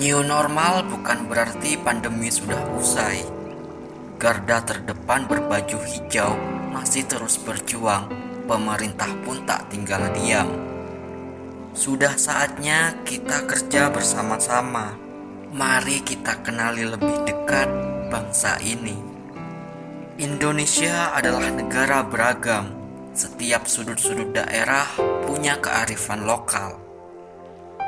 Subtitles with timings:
[0.00, 3.20] New normal bukan berarti pandemi sudah usai.
[4.16, 6.40] Garda terdepan berbaju hijau
[6.72, 8.08] masih terus berjuang.
[8.48, 10.48] Pemerintah pun tak tinggal diam.
[11.76, 14.96] Sudah saatnya kita kerja bersama-sama.
[15.52, 17.68] Mari kita kenali lebih dekat
[18.08, 18.96] bangsa ini.
[20.16, 22.72] Indonesia adalah negara beragam.
[23.12, 24.88] Setiap sudut-sudut daerah
[25.28, 26.80] punya kearifan lokal.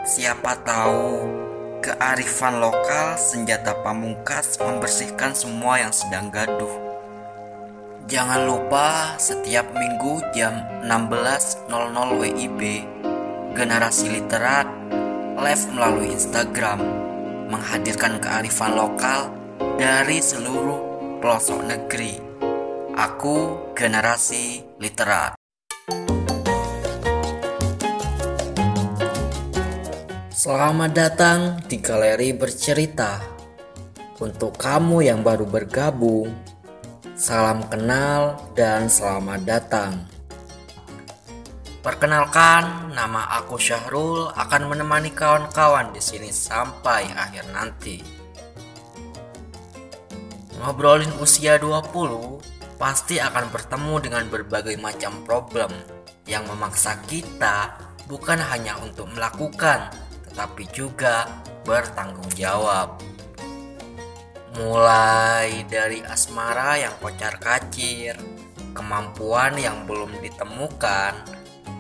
[0.05, 1.42] Siapa tahu
[1.83, 6.71] kearifan lokal senjata pamungkas membersihkan semua yang sedang gaduh.
[8.07, 11.67] Jangan lupa setiap minggu jam 16.00
[12.23, 12.61] WIB
[13.59, 14.71] Generasi Literat
[15.43, 16.79] live melalui Instagram
[17.51, 19.35] menghadirkan kearifan lokal
[19.75, 20.79] dari seluruh
[21.19, 22.15] pelosok negeri.
[22.95, 25.42] Aku Generasi Literat.
[30.43, 33.23] Selamat datang di Galeri Bercerita.
[34.19, 36.35] Untuk kamu yang baru bergabung,
[37.15, 40.03] salam kenal dan selamat datang.
[41.79, 48.03] Perkenalkan, nama aku Syahrul akan menemani kawan-kawan di sini sampai akhir nanti.
[50.59, 55.71] Ngobrolin usia 20 pasti akan bertemu dengan berbagai macam problem
[56.27, 57.79] yang memaksa kita
[58.11, 60.02] bukan hanya untuk melakukan
[60.33, 61.29] tetapi juga
[61.69, 62.97] bertanggung jawab.
[64.57, 68.17] Mulai dari asmara yang kocar kacir,
[68.73, 71.13] kemampuan yang belum ditemukan,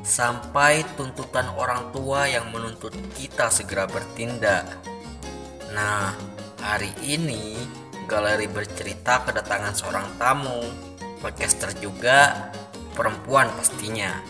[0.04, 4.68] sampai tuntutan orang tua yang menuntut kita segera bertindak.
[5.72, 6.12] Nah,
[6.60, 7.56] hari ini
[8.04, 10.60] galeri bercerita kedatangan seorang tamu,
[11.24, 12.52] podcaster juga,
[12.92, 14.20] perempuan pastinya.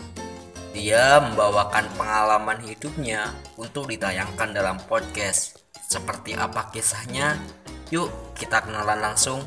[0.73, 3.29] Dia membawakan pengalaman hidupnya
[3.61, 5.61] untuk ditayangkan dalam podcast.
[5.85, 7.37] Seperti apa kisahnya?
[7.93, 9.45] Yuk, kita kenalan langsung.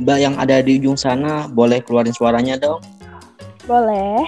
[0.00, 2.80] Mbak yang ada di ujung sana, boleh keluarin suaranya dong?
[3.68, 4.24] Boleh.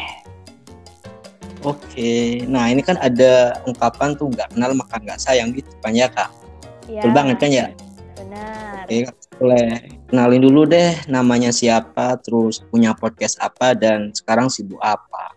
[1.65, 6.13] Oke, nah ini kan ada ungkapan tuh nggak kenal maka nggak sayang gitu kan ya
[6.13, 6.29] kak?
[6.85, 7.67] Ya, Betul banget kan ya?
[8.21, 8.85] Benar.
[8.85, 8.97] Oke,
[9.37, 15.37] boleh kenalin dulu deh namanya siapa, terus punya podcast apa, dan sekarang sibuk apa?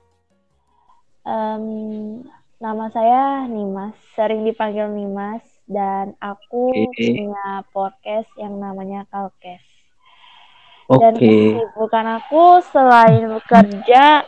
[1.28, 2.24] Um,
[2.58, 7.14] nama saya Nimas, sering dipanggil Nimas, dan aku okay.
[7.14, 9.64] punya podcast yang namanya Kalkes.
[10.90, 10.98] Okay.
[10.98, 14.26] Dan kesibukan aku selain bekerja,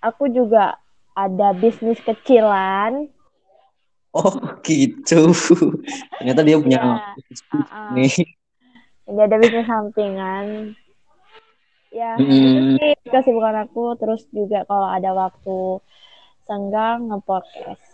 [0.00, 0.80] aku juga
[1.12, 3.12] ada bisnis kecilan.
[4.16, 4.32] Oh
[4.64, 5.28] gitu.
[6.16, 7.88] Ternyata dia punya ya, bisnis uh -uh.
[7.92, 8.14] nih.
[9.04, 10.46] Jadi ada bisnis sampingan.
[11.92, 12.24] Ya mm.
[12.24, 13.92] itu sih kesibukan aku.
[14.00, 15.84] Terus juga kalau ada waktu
[16.48, 17.84] senggang ngepodcast.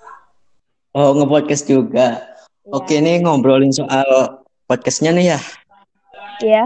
[0.94, 2.22] Oh ngepodcast juga.
[2.62, 2.70] Ya.
[2.78, 4.38] oke nih ngobrolin soal
[4.70, 5.40] podcastnya nih ya.
[6.38, 6.64] Iya.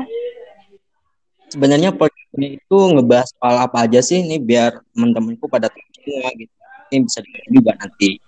[1.48, 4.20] Sebenarnya podcastnya itu ngebahas soal apa aja sih?
[4.20, 6.52] Nih biar teman-temanku pada tahu semua gitu.
[6.92, 7.18] Ini bisa
[7.50, 8.20] juga nanti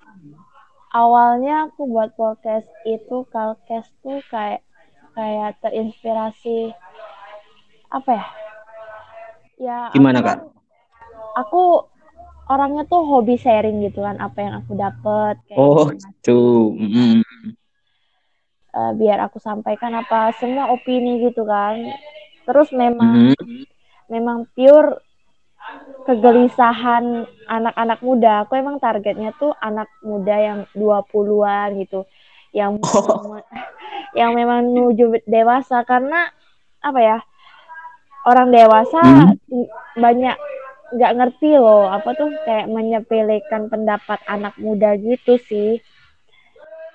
[0.93, 4.65] awalnya aku buat podcast itu kalkes tuh kayak
[5.13, 6.73] kayak terinspirasi
[7.93, 8.27] apa ya?
[9.59, 10.39] Ya gimana aku, kak?
[11.45, 11.63] Aku
[12.49, 15.37] orangnya tuh hobi sharing gitu kan apa yang aku dapet.
[15.57, 16.73] oh gitu.
[16.79, 17.25] Mm.
[18.69, 21.77] Uh, biar aku sampaikan apa semua opini gitu kan.
[22.49, 23.65] Terus memang mm.
[24.09, 25.08] memang pure
[26.09, 28.45] kegelisahan anak-anak muda.
[28.45, 32.09] Aku emang targetnya tuh anak muda yang 20-an gitu.
[32.53, 33.41] Yang oh
[34.17, 36.33] yang memang menuju dewasa karena
[36.81, 37.19] apa ya
[38.25, 39.35] orang dewasa hmm.
[39.99, 40.37] banyak
[40.89, 45.85] nggak ngerti loh apa tuh kayak menyepelekan pendapat anak muda gitu sih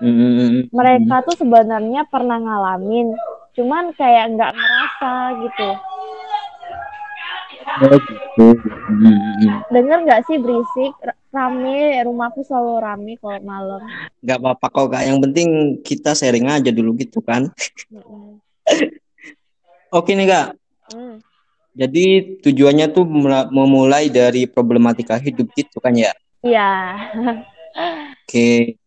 [0.01, 0.73] hmm.
[0.73, 3.13] mereka tuh sebenarnya pernah ngalamin
[3.53, 5.13] cuman kayak nggak ngerasa
[5.45, 5.69] gitu.
[5.77, 5.92] Hmm.
[9.73, 10.93] Dengar nggak sih berisik?
[11.33, 13.81] rame rumahku selalu rame kalau malam.
[14.21, 15.03] Nggak apa-apa kok kak.
[15.09, 15.47] Yang penting
[15.81, 17.49] kita sharing aja dulu gitu kan.
[17.89, 18.37] Mm.
[19.89, 20.47] oke nih kak.
[20.93, 21.17] Mm.
[21.73, 22.05] jadi
[22.45, 23.01] tujuannya tuh
[23.49, 26.13] memulai dari problematika hidup gitu kan ya?
[26.45, 26.69] Iya.
[28.21, 28.77] Oke.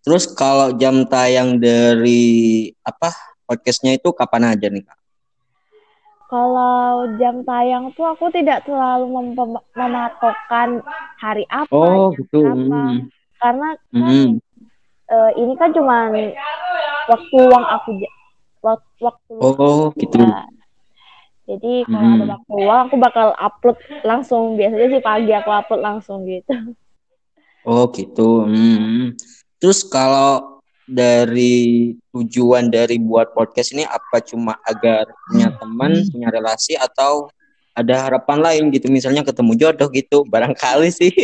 [0.00, 3.12] Terus kalau jam tayang dari apa
[3.44, 4.99] podcastnya itu kapan aja nih kak
[6.30, 10.78] kalau jam tayang tuh aku tidak terlalu mem mematokkan
[11.18, 12.46] hari apa, oh, gitu.
[12.46, 12.62] apa.
[12.62, 12.98] Hmm.
[13.42, 14.16] Karena kan
[15.10, 16.06] uh, ini kan cuma
[17.10, 17.90] waktu uang aku
[18.62, 20.22] waktu waktu Oh, gitu.
[21.50, 22.14] Jadi kalau hmm.
[22.22, 24.54] ada waktu uang aku bakal upload langsung.
[24.54, 26.78] Biasanya sih pagi aku upload langsung gitu.
[27.66, 28.46] Oh gitu.
[28.46, 29.18] Hmm.
[29.58, 30.59] Terus kalau
[30.90, 37.30] dari tujuan dari buat podcast ini apa cuma agar punya teman, punya relasi atau
[37.70, 41.14] ada harapan lain gitu misalnya ketemu jodoh gitu barangkali sih.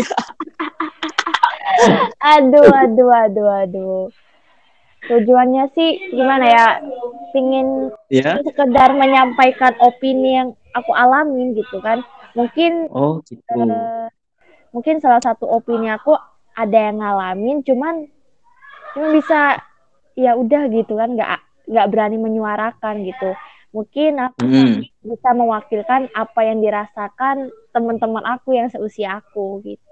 [2.22, 4.04] aduh, aduh, aduh, aduh.
[5.06, 6.66] Tujuannya sih gimana ya?
[7.30, 8.42] Pingin ya?
[8.42, 12.02] sekedar menyampaikan opini yang aku alamin gitu kan.
[12.34, 13.42] Mungkin Oh, gitu.
[13.54, 14.08] Uh,
[14.74, 16.16] mungkin salah satu opini aku
[16.56, 18.08] ada yang ngalamin cuman
[18.96, 19.60] cuma bisa
[20.16, 21.36] ya udah gitu kan nggak
[21.68, 23.36] nggak berani menyuarakan gitu.
[23.76, 25.04] Mungkin aku mm.
[25.04, 29.84] bisa mewakilkan apa yang dirasakan teman-teman aku yang seusia aku gitu.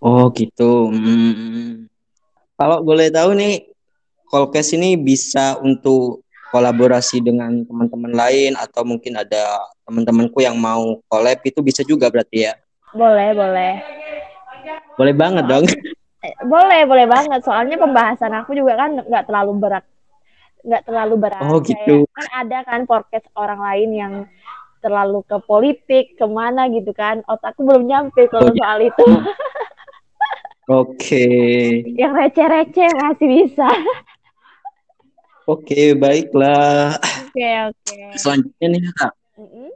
[0.00, 0.88] Oh gitu.
[0.88, 1.92] Mm.
[2.56, 3.68] kalau boleh tahu nih
[4.32, 11.36] Kolkes ini bisa untuk kolaborasi dengan teman-teman lain atau mungkin ada teman-temanku yang mau collab
[11.44, 12.56] itu bisa juga berarti ya?
[12.96, 13.74] Boleh boleh.
[14.96, 15.68] Boleh banget dong
[16.46, 17.40] boleh boleh banget.
[17.42, 19.84] Soalnya pembahasan aku juga kan nggak terlalu berat.
[20.62, 21.42] Nggak terlalu berat.
[21.42, 22.06] Oh gitu.
[22.14, 24.14] kan ada kan podcast orang lain yang
[24.82, 27.26] terlalu ke politik ke mana gitu kan.
[27.26, 29.06] Otakku belum nyampe kalau oh, soal itu.
[30.70, 30.94] Oke.
[30.94, 31.62] Okay.
[32.00, 33.68] yang receh-receh masih bisa.
[35.42, 36.94] Oke okay, baiklah.
[37.02, 37.82] Oke okay, oke.
[37.82, 38.14] Okay.
[38.14, 39.12] selanjutnya nih kak.
[39.32, 39.68] Mm -hmm.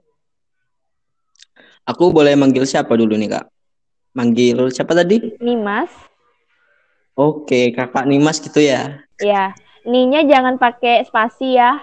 [1.90, 3.50] aku boleh manggil siapa dulu nih kak?
[4.14, 5.19] Manggil siapa tadi?
[5.42, 6.05] Nimas
[7.16, 9.00] Oke, kakak Nimas gitu ya?
[9.16, 9.56] Iya,
[9.88, 11.80] Ninya jangan pakai spasi ya.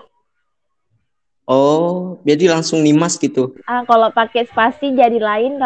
[1.49, 3.57] Oh, jadi langsung Nimas gitu?
[3.65, 5.57] Ah, kalau pakai spasi jadi lain,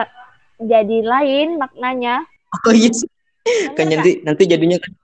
[0.64, 2.24] jadi lain maknanya.
[2.64, 2.88] Oh iya,
[3.76, 4.96] kan nanti nanti jadinya kan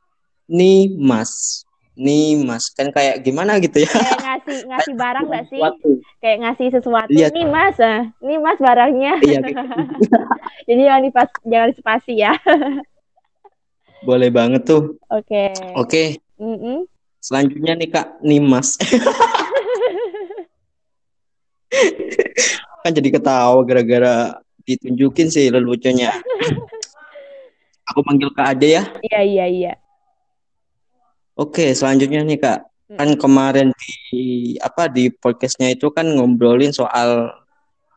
[0.48, 1.68] Nimas,
[2.00, 3.92] Nimas kan kayak gimana gitu ya?
[3.92, 5.62] Kayak ngasih ngasih barang gak sih?
[6.24, 7.12] Kayak ngasih sesuatu.
[7.12, 7.36] Iya.
[7.36, 8.08] Nih mas, ah.
[8.24, 9.20] nih mas barangnya.
[9.28, 9.44] Iya.
[9.44, 9.60] Gitu.
[10.72, 12.32] jadi jangan dipas, jangan spasi ya.
[14.04, 15.00] Boleh banget tuh.
[15.08, 15.52] Oke.
[15.52, 15.76] Okay.
[15.76, 15.88] Oke.
[15.88, 16.08] Okay.
[16.40, 16.78] Mm -mm.
[17.24, 18.76] Selanjutnya nih Kak Nimas.
[22.84, 26.12] kan jadi ketawa gara-gara ditunjukin sih leluconnya.
[27.88, 28.84] Aku panggil Kak Ade ya.
[29.08, 29.74] Iya iya iya.
[31.40, 32.60] Oke, selanjutnya nih Kak.
[32.94, 33.72] Kan kemarin
[34.12, 37.32] di apa di podcastnya itu kan ngobrolin soal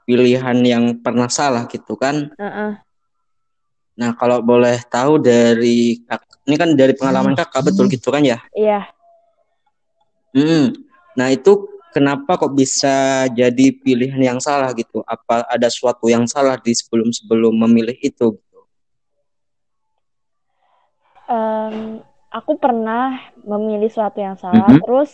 [0.06, 2.30] pilihan yang pernah salah gitu kan.
[2.38, 2.72] Uh -uh.
[3.96, 6.04] Nah, kalau boleh tahu dari
[6.46, 7.40] ini kan dari pengalaman hmm.
[7.40, 8.38] kakak betul gitu kan ya?
[8.52, 8.84] Iya.
[10.36, 10.76] Hmm.
[11.16, 11.64] Nah, itu
[11.96, 15.00] kenapa kok bisa jadi pilihan yang salah gitu?
[15.08, 18.36] Apa ada sesuatu yang salah di sebelum-sebelum memilih itu?
[21.26, 24.84] Um, aku pernah memilih sesuatu yang salah, mm -hmm.
[24.84, 25.10] terus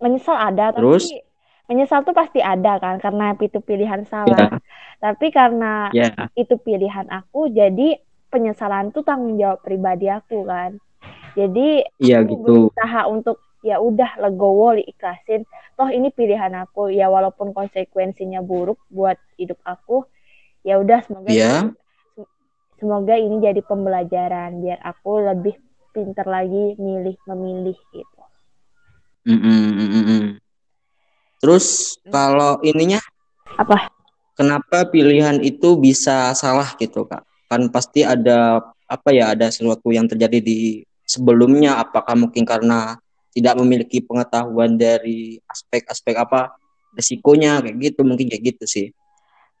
[0.00, 1.12] menyesal ada, terus?
[1.12, 1.22] tapi
[1.66, 4.58] menyesal tuh pasti ada kan karena itu pilihan salah.
[4.58, 4.58] Yeah.
[4.96, 6.32] Tapi karena yeah.
[6.32, 8.00] itu pilihan aku jadi
[8.32, 10.80] penyesalan tuh tanggung jawab pribadi aku kan.
[11.36, 12.42] Jadi yeah, aku gitu.
[12.42, 15.44] berusaha untuk ya udah legowo ikhlasin.
[15.76, 20.08] Toh ini pilihan aku ya walaupun konsekuensinya buruk buat hidup aku.
[20.66, 21.70] Ya udah semoga yeah.
[22.80, 25.56] semoga ini jadi pembelajaran biar aku lebih
[25.96, 28.22] pinter lagi milih memilih gitu.
[29.26, 30.38] Mm -mm,
[31.42, 32.12] Terus hmm.
[32.14, 33.02] kalau ininya
[33.58, 33.95] apa?
[34.36, 37.24] Kenapa pilihan itu bisa salah gitu kak?
[37.48, 41.80] Kan pasti ada apa ya ada sesuatu yang terjadi di sebelumnya.
[41.80, 43.00] Apakah mungkin karena
[43.32, 46.52] tidak memiliki pengetahuan dari aspek-aspek apa
[46.92, 48.86] resikonya kayak gitu mungkin kayak gitu sih.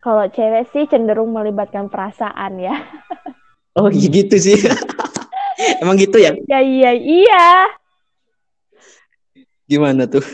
[0.04, 2.76] Kalau cewek sih cenderung melibatkan perasaan ya.
[3.76, 4.56] Oh iya gitu sih.
[5.84, 6.32] Emang gitu ya?
[6.48, 7.68] Ya iya iya.
[9.68, 10.24] Gimana tuh?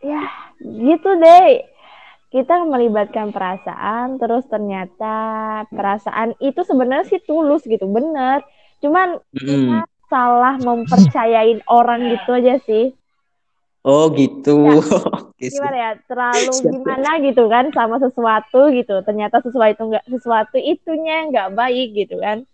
[0.00, 0.22] ya
[0.64, 1.60] gitu deh
[2.30, 5.14] kita melibatkan perasaan terus ternyata
[5.66, 8.46] perasaan itu sebenarnya sih tulus gitu bener.
[8.78, 9.42] Cuman mm.
[9.42, 12.94] kita salah mempercayain orang gitu aja sih.
[13.82, 14.56] Oh gitu.
[15.40, 19.00] Ya, gimana ya terlalu gimana gitu kan sama sesuatu gitu.
[19.08, 22.44] Ternyata sesuatu nggak sesuatu itunya nggak baik gitu kan.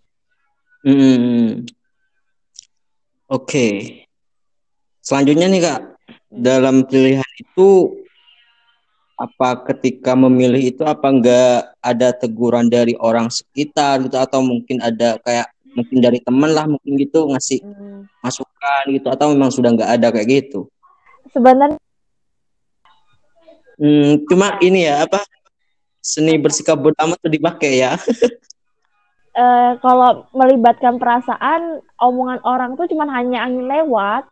[0.87, 1.67] Mm.
[3.27, 3.43] oke.
[3.43, 4.07] Okay.
[5.03, 5.81] selanjutnya nih kak.
[6.31, 7.91] Dalam pilihan itu
[9.17, 15.17] apa ketika memilih itu apa enggak ada teguran dari orang sekitar gitu atau mungkin ada
[15.25, 18.05] kayak mungkin dari teman lah mungkin gitu ngasih hmm.
[18.21, 20.69] masukan gitu atau memang sudah enggak ada kayak gitu
[21.33, 21.81] sebenarnya
[23.81, 25.25] hmm, cuma ini ya apa
[25.97, 27.97] seni bersikap bodoh amat tuh dipakai ya
[29.33, 34.29] uh, kalau melibatkan perasaan omongan orang tuh cuma hanya angin lewat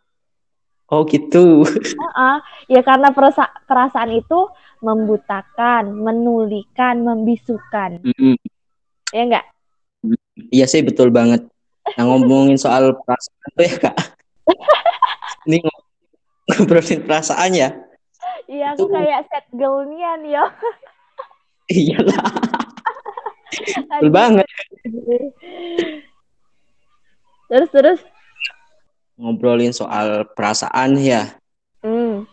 [0.86, 1.66] Oh gitu.
[1.66, 2.38] Uh -uh.
[2.70, 4.46] Ya karena perasa perasaan itu
[4.80, 8.02] membutakan, menulikan, membisukan.
[8.04, 8.34] Mm -hmm.
[9.14, 9.44] Ya enggak?
[10.52, 11.46] Iya sih betul banget.
[11.94, 13.96] Nah ngomongin soal perasaan tuh ya kak.
[15.46, 15.62] Ini
[16.50, 17.70] ngobrolin perasaan ya.
[18.46, 20.44] Iya aku kayak set girl nian ya.
[21.70, 22.22] Iyalah.
[23.90, 24.46] betul banget.
[27.46, 28.00] Terus terus
[29.16, 31.40] ngobrolin soal perasaan ya.
[31.80, 32.28] Hmm.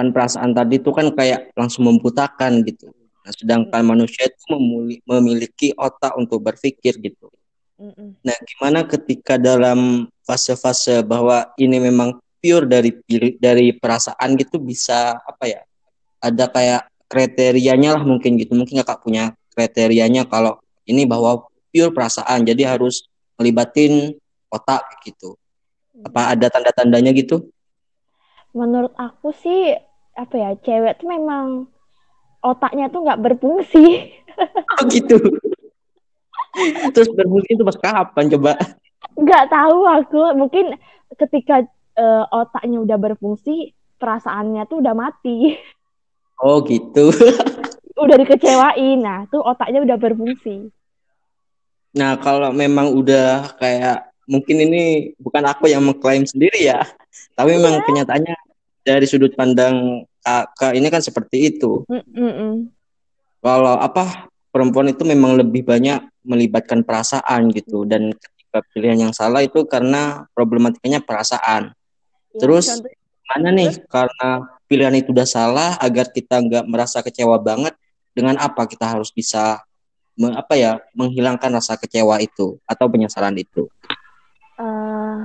[0.00, 2.88] Kan perasaan tadi tuh kan kayak langsung membutakan gitu.
[3.20, 4.56] Nah, sedangkan manusia itu
[5.04, 7.28] memiliki otak untuk berpikir gitu.
[8.24, 12.96] Nah, gimana ketika dalam fase-fase bahwa ini memang pure dari
[13.36, 15.60] dari perasaan gitu bisa apa ya?
[16.24, 18.56] Ada kayak kriterianya lah mungkin gitu.
[18.56, 22.48] Mungkin kakak punya kriterianya kalau ini bahwa pure perasaan.
[22.48, 23.04] Jadi harus
[23.36, 24.16] melibatin
[24.48, 25.36] otak gitu.
[26.08, 27.52] Apa ada tanda-tandanya gitu?
[28.56, 29.76] Menurut aku sih
[30.20, 31.70] apa ya cewek tuh memang
[32.44, 33.86] otaknya tuh nggak berfungsi.
[34.80, 35.20] Oh gitu.
[36.96, 38.56] Terus berfungsi itu pas kapan coba?
[39.20, 40.22] Nggak tahu aku.
[40.32, 40.80] Mungkin
[41.20, 41.60] ketika
[42.00, 45.60] uh, otaknya udah berfungsi, perasaannya tuh udah mati.
[46.40, 47.12] Oh gitu.
[48.00, 50.72] udah dikecewain, nah tuh otaknya udah berfungsi.
[51.92, 56.80] Nah kalau memang udah kayak mungkin ini bukan aku yang mengklaim sendiri ya,
[57.36, 57.84] tapi memang yeah.
[57.84, 58.36] kenyataannya
[58.86, 61.84] dari sudut pandang kakak ini kan seperti itu.
[61.88, 62.52] Mm -mm.
[63.40, 69.40] Kalau apa perempuan itu memang lebih banyak melibatkan perasaan gitu dan ketika pilihan yang salah
[69.40, 71.72] itu karena problematikanya perasaan.
[72.36, 72.92] Ya, Terus contoh...
[73.30, 74.28] mana nih karena
[74.70, 77.74] pilihan itu udah salah agar kita nggak merasa kecewa banget
[78.14, 79.62] dengan apa kita harus bisa
[80.20, 83.64] apa ya menghilangkan rasa kecewa itu atau penyesalan itu
[84.60, 85.24] uh,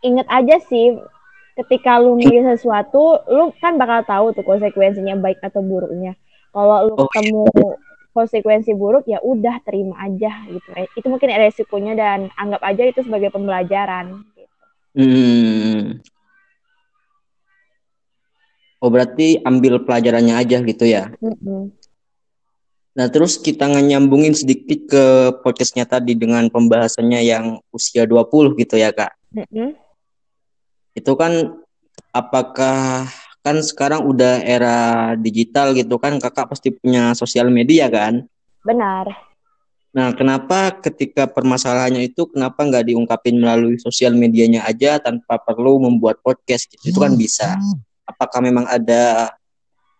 [0.00, 0.96] inget aja sih
[1.58, 6.14] ketika lu milih sesuatu lu kan bakal tahu tuh konsekuensinya baik atau buruknya
[6.54, 7.44] kalau lu oh, ketemu
[8.14, 13.34] konsekuensi buruk ya udah terima aja gitu itu mungkin resikonya dan anggap aja itu sebagai
[13.34, 14.42] pembelajaran gitu.
[14.98, 15.82] hmm.
[18.78, 21.62] oh berarti ambil pelajarannya aja gitu ya mm -hmm.
[22.98, 25.04] Nah, terus kita nyambungin sedikit ke
[25.46, 29.14] podcastnya tadi dengan pembahasannya yang usia 20 gitu ya, Kak.
[29.38, 29.87] Mm-hmm.
[30.98, 31.62] Itu kan
[32.10, 33.06] apakah
[33.46, 34.78] kan sekarang udah era
[35.14, 38.26] digital gitu kan, Kakak pasti punya sosial media kan?
[38.66, 39.28] Benar.
[39.88, 46.20] Nah, kenapa ketika permasalahannya itu kenapa nggak diungkapin melalui sosial medianya aja tanpa perlu membuat
[46.20, 46.92] podcast gitu?
[46.92, 47.56] Itu kan bisa.
[48.04, 49.32] Apakah memang ada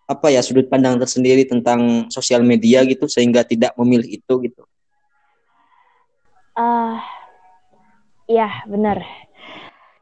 [0.08, 4.62] apa ya sudut pandang tersendiri tentang sosial media gitu sehingga tidak memilih itu gitu?
[6.52, 7.00] Uh,
[8.28, 9.04] ya benar.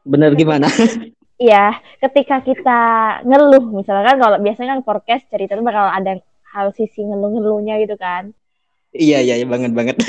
[0.07, 0.67] Benar gimana?
[1.37, 1.69] Iya,
[2.01, 2.81] ketika kita
[3.21, 6.17] ngeluh, misalkan kalau biasanya kan forecast cerita itu bakal ada
[6.49, 8.33] hal sisi ngeluh-ngeluhnya gitu kan.
[8.89, 10.01] Iya, iya, iya banget banget.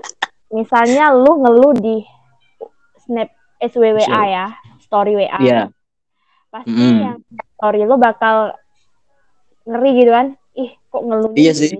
[0.54, 2.06] misalnya lu ngeluh di
[3.02, 4.30] snap SWWA sure.
[4.30, 4.46] ya,
[4.78, 5.38] story WA.
[5.42, 5.74] Iya.
[6.54, 6.98] Pasti mm.
[7.02, 7.18] yang
[7.58, 8.54] story lu bakal
[9.66, 11.74] ngeri gitu kan ih kok ngeluh iya sih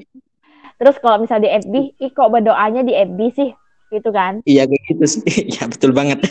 [0.76, 3.50] terus kalau misalnya di FB ih kok berdoanya di FB sih
[3.94, 5.22] gitu kan iya kayak gitu sih
[5.56, 6.26] ya betul banget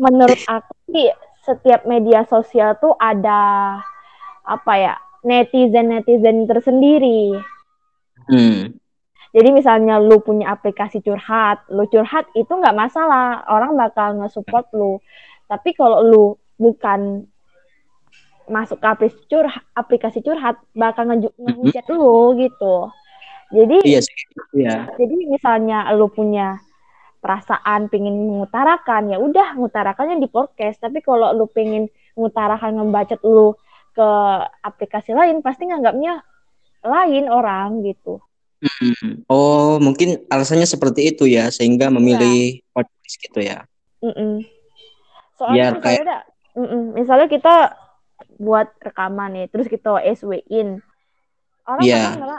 [0.00, 1.08] menurut aku sih
[1.46, 3.76] setiap media sosial tuh ada
[4.46, 7.38] apa ya netizen netizen tersendiri
[8.30, 8.74] hmm.
[9.34, 14.98] jadi misalnya lu punya aplikasi curhat lu curhat itu nggak masalah orang bakal nge-support lu
[15.46, 16.24] tapi kalau lu
[16.58, 17.26] bukan
[18.46, 21.98] masuk ke aplikasi curhat, aplikasi curhat bakal ngeju ngehujat -hmm.
[21.98, 22.76] lu gitu.
[23.54, 24.16] Jadi iya sih.
[24.54, 24.90] Iya.
[24.94, 26.58] Jadi misalnya lu punya
[27.26, 33.58] perasaan pengen mengutarakan ya udah ngutarakannya di podcast tapi kalau lu pengen mengutarakan ngebacet lu
[33.90, 34.08] ke
[34.62, 36.22] aplikasi lain pasti nganggapnya
[36.86, 38.22] lain orang gitu.
[38.62, 39.26] Hmm.
[39.26, 42.62] Oh, mungkin alasannya seperti itu ya, sehingga memilih ya.
[42.72, 43.66] podcast gitu ya.
[44.00, 44.34] Mm -mm.
[45.34, 46.04] Soalnya Biar kayak...
[46.54, 46.84] -mm.
[46.94, 47.74] misalnya kita
[48.36, 50.80] buat rekaman nih terus kita SW-in
[51.64, 52.12] orang yeah.
[52.12, 52.38] bakal ngira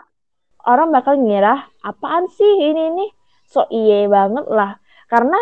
[0.67, 3.10] orang bakal ngira apaan sih ini nih
[3.48, 4.77] so iye banget lah.
[5.08, 5.39] Karena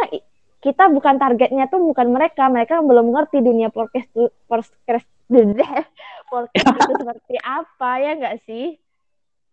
[0.61, 2.45] kita bukan targetnya tuh bukan mereka.
[2.47, 4.09] Mereka belum ngerti dunia podcast
[4.45, 5.05] podcast
[6.31, 8.77] podcast itu seperti apa ya enggak sih?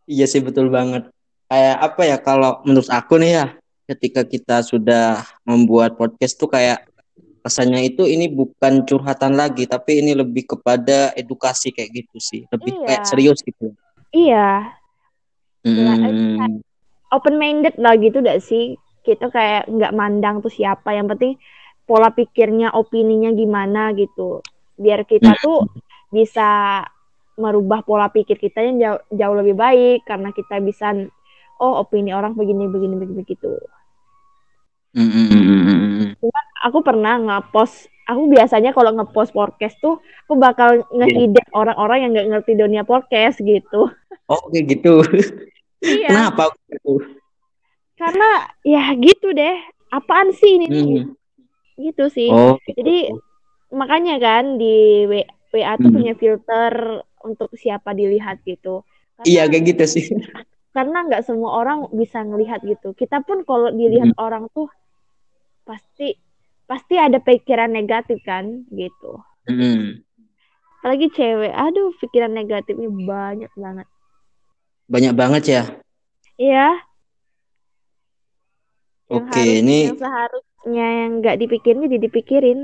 [0.09, 1.09] Iya sih betul banget.
[1.49, 3.47] Kayak apa ya kalau menurut aku nih ya
[3.93, 6.89] ketika kita sudah membuat podcast tuh kayak
[7.43, 12.43] rasanya itu ini bukan curhatan lagi tapi ini lebih kepada edukasi kayak gitu sih.
[12.49, 12.87] Lebih iya.
[12.89, 13.77] kayak serius gitu.
[14.13, 14.49] Iya.
[15.63, 16.72] Hmm.
[17.13, 21.37] Open minded lah gitu gak sih kita kayak nggak mandang tuh siapa yang penting
[21.85, 24.41] pola pikirnya opininya gimana gitu
[24.79, 25.43] biar kita hmm.
[25.43, 25.67] tuh
[26.09, 26.81] bisa
[27.37, 30.93] merubah pola pikir kita yang jauh, jauh lebih baik karena kita bisa
[31.59, 33.53] oh opini orang begini begini begini begitu
[34.93, 36.21] mm-hmm.
[36.21, 41.57] Cuman aku pernah nge-post aku biasanya kalau nge-post podcast tuh aku bakal nge-ide yeah.
[41.57, 43.89] orang-orang yang nggak ngerti dunia podcast gitu
[44.29, 45.01] oh kayak gitu
[45.83, 46.09] iya.
[46.09, 47.03] Kenapa gitu?
[47.99, 48.31] Karena
[48.63, 49.57] ya gitu deh.
[49.93, 51.05] Apaan sih ini hmm.
[51.77, 52.33] gitu sih.
[52.33, 52.81] Oh, gitu.
[52.81, 53.13] jadi
[53.73, 55.05] makanya kan di
[55.53, 55.97] WA tuh hmm.
[56.01, 56.73] punya filter
[57.21, 58.87] untuk siapa dilihat gitu.
[59.21, 60.07] Karena, iya kayak gitu sih.
[60.73, 62.97] Karena nggak semua orang bisa ngelihat gitu.
[62.97, 64.23] Kita pun kalau dilihat hmm.
[64.23, 64.73] orang tuh
[65.69, 66.17] pasti
[66.65, 69.21] pasti ada pikiran negatif kan gitu.
[69.45, 70.01] Hmm.
[70.81, 71.53] apalagi cewek.
[71.53, 73.87] Aduh pikiran negatifnya banyak banget
[74.93, 75.63] banyak banget ya.
[76.37, 76.69] Iya.
[79.09, 82.59] Oke okay, ini yang seharusnya yang nggak dipikirin jadi dipikirin.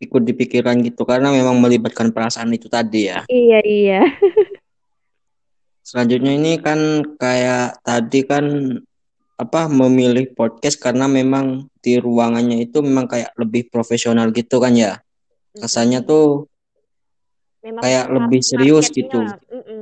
[0.00, 3.28] Ikut dipikiran gitu karena memang melibatkan perasaan itu tadi ya.
[3.28, 4.00] Iya iya.
[5.88, 8.44] Selanjutnya ini kan kayak tadi kan
[9.40, 15.00] apa memilih podcast karena memang di ruangannya itu memang kayak lebih profesional gitu kan ya.
[15.56, 16.48] Kesannya tuh
[17.64, 19.20] memang kayak lebih serius gitu.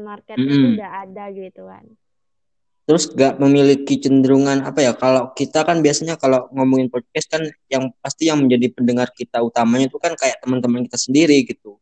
[0.08, 0.72] Marketnya mm -hmm.
[0.80, 1.84] udah ada gitu kan.
[2.88, 7.92] Terus gak memiliki cenderungan apa ya kalau kita kan biasanya kalau ngomongin podcast kan yang
[8.00, 11.76] pasti yang menjadi pendengar kita utamanya itu kan kayak teman-teman kita sendiri gitu.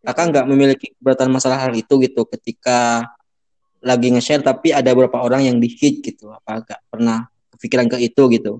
[0.00, 3.04] Kakak nggak memiliki keberatan masalah hal itu gitu ketika
[3.86, 7.96] lagi nge-share tapi ada beberapa orang yang di hit gitu apa gak pernah kepikiran ke
[8.02, 8.52] itu gitu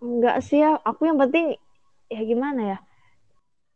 [0.00, 1.58] enggak sih ya aku yang penting
[2.08, 2.78] ya gimana ya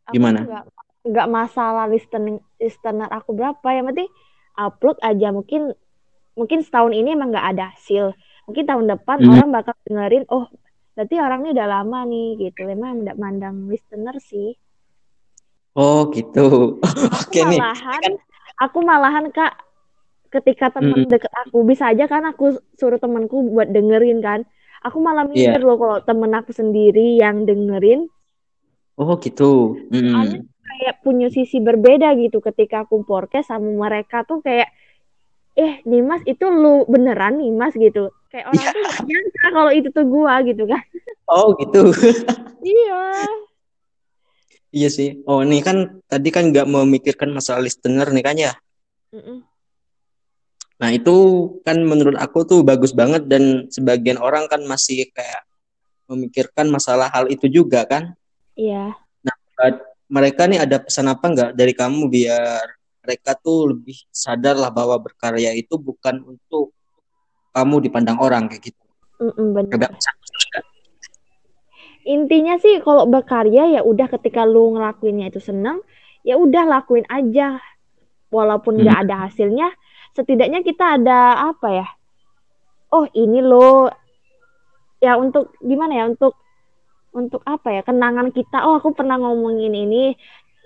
[0.09, 0.65] aku gimana
[1.03, 3.67] enggak masalah listening listener aku berapa.
[3.69, 4.09] Yang penting
[4.57, 5.27] upload aja.
[5.29, 5.75] Mungkin
[6.33, 8.15] mungkin setahun ini emang nggak ada hasil.
[8.49, 9.31] Mungkin tahun depan hmm.
[9.31, 10.47] orang bakal dengerin oh
[10.93, 12.61] berarti orang ini udah lama nih gitu.
[12.65, 14.55] Emang enggak mandang listener sih.
[15.75, 16.79] Oh gitu.
[17.21, 17.59] Oke nih.
[17.59, 18.13] kan
[18.61, 19.59] aku malahan kak
[20.33, 21.11] ketika teman hmm.
[21.13, 24.41] deket aku bisa aja kan aku suruh temanku buat dengerin kan.
[24.83, 25.63] Aku malah mikir yeah.
[25.63, 28.11] loh kalau temen aku sendiri yang dengerin.
[28.99, 29.79] Oh gitu.
[29.89, 30.52] Mm.
[30.73, 34.73] Kayak punya sisi berbeda gitu ketika aku podcast sama mereka tuh kayak
[35.53, 37.77] eh Nimas itu lu beneran Nimas?
[37.77, 38.09] gitu.
[38.33, 38.73] Kayak orang yeah.
[38.73, 40.83] tuh gak nyangka kalau itu tuh gua gitu kan.
[41.29, 41.81] Oh gitu.
[42.63, 43.27] Iya.
[44.71, 45.19] Iya sih.
[45.27, 48.55] Oh nih kan tadi kan nggak memikirkan masalah listener nih kan ya?
[49.11, 49.37] Mm -mm
[50.83, 51.15] Nah itu
[51.63, 55.47] kan menurut aku tuh bagus banget dan sebagian orang kan masih kayak
[56.11, 58.11] memikirkan masalah hal itu juga kan.
[58.59, 58.91] Iya.
[59.23, 59.35] Nah
[60.13, 62.65] mereka nih ada pesan apa nggak dari kamu biar
[63.01, 66.71] mereka tuh lebih sadar lah bahwa berkarya itu bukan untuk
[67.51, 68.83] kamu dipandang orang kayak gitu.
[69.17, 69.91] Mm benar.
[72.03, 75.81] Intinya sih kalau berkarya ya udah ketika lu ngelakuinnya itu seneng,
[76.21, 77.59] ya udah lakuin aja
[78.33, 79.05] walaupun nggak hmm.
[79.07, 79.67] ada hasilnya
[80.17, 81.87] setidaknya kita ada apa ya
[82.93, 83.89] oh ini loh
[84.97, 86.33] ya untuk gimana ya untuk
[87.13, 90.17] untuk apa ya kenangan kita oh aku pernah ngomongin ini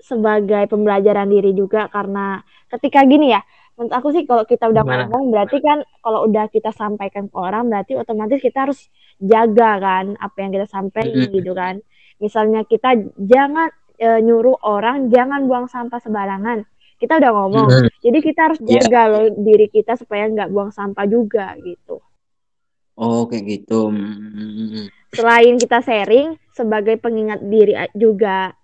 [0.02, 2.40] sebagai pembelajaran diri juga karena
[2.72, 3.42] ketika gini ya
[3.78, 5.06] menurut aku sih kalau kita udah Gimana?
[5.06, 8.90] ngomong berarti kan kalau udah kita sampaikan ke orang berarti otomatis kita harus
[9.22, 11.76] jaga kan apa yang kita sampaikan gitu kan
[12.18, 13.70] misalnya kita jangan
[14.02, 16.66] e, nyuruh orang jangan buang sampah sembarangan
[16.98, 17.70] kita udah ngomong
[18.02, 18.82] jadi kita harus iya.
[18.82, 19.12] jaga yeah.
[19.14, 22.02] loh diri kita supaya nggak buang sampah juga gitu
[22.98, 24.90] oh kayak gitu hmm.
[25.14, 28.56] Selain kita sharing sebagai pengingat diri juga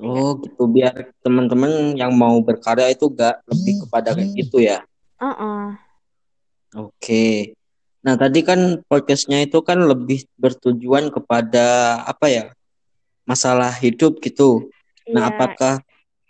[0.00, 4.84] oh gitu biar teman-teman yang mau berkarya itu gak lebih kepada kayak gitu ya
[5.20, 5.64] uh -uh.
[6.76, 7.56] oke okay.
[8.04, 12.44] nah tadi kan podcastnya itu kan lebih bertujuan kepada apa ya
[13.26, 14.68] masalah hidup gitu
[15.10, 15.32] nah yeah.
[15.32, 15.74] apakah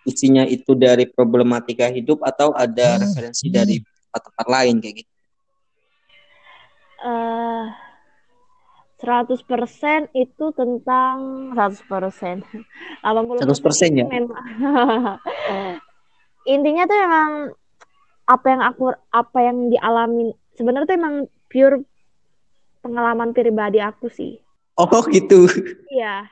[0.07, 3.03] isinya itu dari problematika hidup atau ada hmm.
[3.03, 5.13] referensi dari tempat-tempat lain kayak gitu?
[7.03, 7.67] Uh,
[8.97, 11.17] 100% itu tentang
[11.53, 12.45] 100%.
[13.05, 14.07] 80% 100% ya.
[14.09, 14.45] Memang
[16.55, 17.31] intinya tuh emang
[18.27, 21.15] apa yang aku apa yang dialami sebenarnya tuh emang
[21.53, 21.85] pure
[22.81, 24.41] pengalaman pribadi aku sih.
[24.81, 25.45] Oh gitu.
[25.93, 26.27] Iya.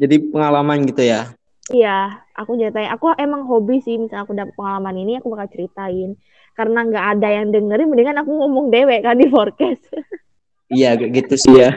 [0.00, 1.34] Jadi pengalaman gitu ya.
[1.70, 2.90] Iya, aku ceritain.
[2.90, 6.18] Aku emang hobi sih, misalnya aku dapat pengalaman ini, aku bakal ceritain.
[6.58, 9.86] Karena nggak ada yang dengerin, mendingan aku ngomong dewek kan di forecast.
[10.70, 11.74] iya, gitu sih ya.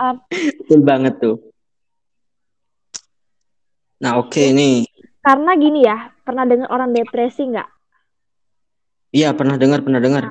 [0.00, 0.16] Uh,
[0.64, 1.36] Betul banget tuh.
[4.02, 4.88] Nah, oke okay, nih.
[5.22, 7.68] Karena gini ya, pernah dengar orang depresi nggak?
[9.12, 10.24] Iya, pernah dengar, pernah dengar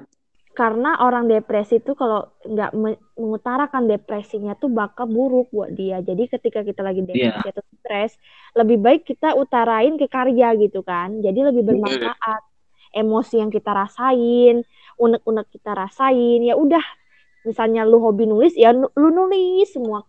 [0.52, 2.76] karena orang depresi itu kalau nggak
[3.16, 6.04] mengutarakan depresinya tuh bakal buruk buat dia.
[6.04, 7.54] Jadi ketika kita lagi depresi yeah.
[7.56, 8.20] atau stres,
[8.60, 11.24] lebih baik kita utarain ke karya gitu kan.
[11.24, 12.44] Jadi lebih bermanfaat.
[12.92, 14.68] emosi yang kita rasain
[15.00, 16.84] unek-unek kita rasain ya udah
[17.47, 20.06] misalnya lu hobi nulis ya lu nulis semua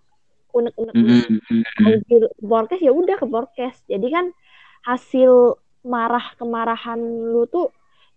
[0.52, 2.04] unek-unek -hmm.
[2.04, 4.26] ke podcast ya udah ke podcast jadi kan
[4.84, 7.72] hasil marah kemarahan lu tuh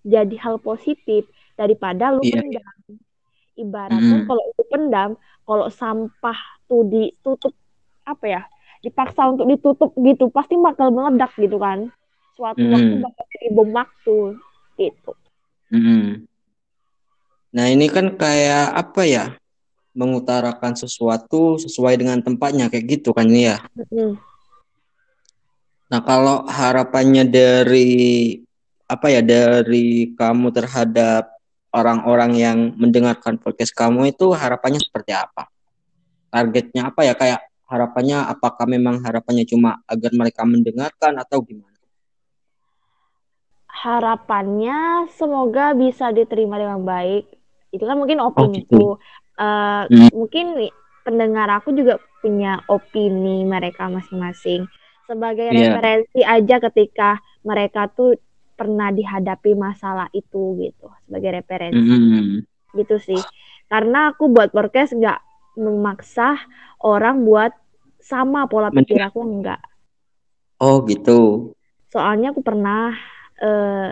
[0.05, 1.25] jadi hal positif
[1.57, 2.43] daripada lu yeah.
[2.43, 2.75] pendam
[3.55, 4.27] ibaratnya mm.
[4.27, 5.09] kalau lu pendam
[5.47, 7.55] kalau sampah tuh ditutup
[8.05, 8.41] apa ya
[8.83, 11.89] dipaksa untuk ditutup gitu pasti bakal meledak gitu kan
[12.35, 12.71] suatu mm.
[12.75, 14.17] waktu bakal jadi bom waktu
[14.77, 15.11] gitu
[15.71, 16.27] mm.
[17.55, 19.25] Nah ini kan kayak apa ya
[19.95, 23.63] mengutarakan sesuatu sesuai dengan tempatnya kayak gitu kan ya.
[23.95, 24.19] Mm.
[25.87, 28.35] Nah kalau harapannya dari
[28.85, 31.31] apa ya dari kamu terhadap
[31.71, 35.47] orang-orang yang mendengarkan podcast kamu itu harapannya seperti apa?
[36.27, 37.39] Targetnya apa ya kayak
[37.71, 41.71] harapannya apakah memang harapannya cuma agar mereka mendengarkan atau gimana?
[43.71, 47.44] Harapannya semoga bisa diterima dengan baik.
[47.75, 48.85] Itu kan mungkin opini oh, gitu
[49.37, 50.09] uh, hmm.
[50.15, 50.71] mungkin
[51.05, 54.65] pendengar aku juga punya opini mereka masing-masing.
[55.05, 55.77] Sebagai yeah.
[55.77, 58.17] referensi aja ketika mereka tuh
[58.57, 60.89] pernah dihadapi masalah itu gitu.
[61.05, 61.77] Sebagai referensi.
[61.77, 62.41] Mm.
[62.73, 63.21] gitu sih.
[63.69, 65.19] Karena aku buat podcast nggak
[65.61, 66.41] memaksa
[66.81, 67.53] orang buat
[68.01, 69.61] sama pola pikir aku enggak
[70.59, 71.51] oh gitu.
[71.91, 72.95] Soalnya aku pernah
[73.39, 73.91] uh,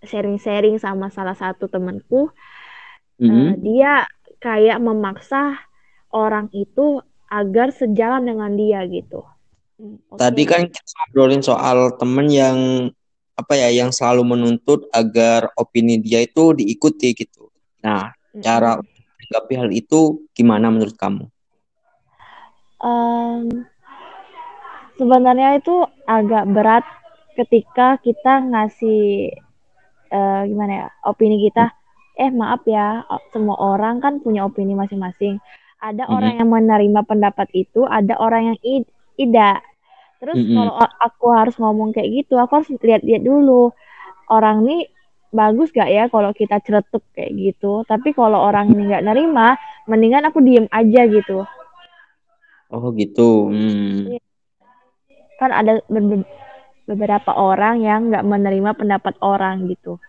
[0.00, 2.30] sharing-sharing sama salah satu temanku
[3.20, 3.46] mm -hmm.
[3.46, 3.92] uh, dia
[4.40, 5.60] kayak memaksa
[6.10, 9.22] orang itu agar sejalan dengan dia gitu.
[9.78, 10.18] Hmm, okay.
[10.18, 12.58] Tadi kan kita ngobrolin soal temen yang
[13.38, 17.48] apa ya yang selalu menuntut agar opini dia itu diikuti gitu.
[17.80, 18.42] Nah, mm-hmm.
[18.44, 21.24] cara menanggapi hal itu gimana menurut kamu?
[22.80, 23.64] Um,
[25.00, 26.84] sebenarnya itu agak berat
[27.38, 29.32] ketika kita ngasih
[30.12, 31.72] uh, gimana ya opini kita
[32.20, 35.40] eh maaf ya semua orang kan punya opini masing-masing
[35.80, 36.16] ada mm-hmm.
[36.16, 38.58] orang yang menerima pendapat itu ada orang yang
[39.16, 39.64] tidak
[40.20, 40.56] terus mm-hmm.
[40.60, 43.72] kalau aku harus ngomong kayak gitu aku harus lihat-lihat dulu
[44.28, 44.78] orang ini
[45.32, 49.54] bagus gak ya kalau kita ceretuk kayak gitu tapi kalau orang ini nggak nerima
[49.86, 51.46] mendingan aku diem aja gitu
[52.68, 54.18] oh gitu hmm.
[54.18, 54.20] Iya.
[55.40, 55.80] kan ada
[56.90, 60.02] beberapa orang yang nggak menerima pendapat orang gitu.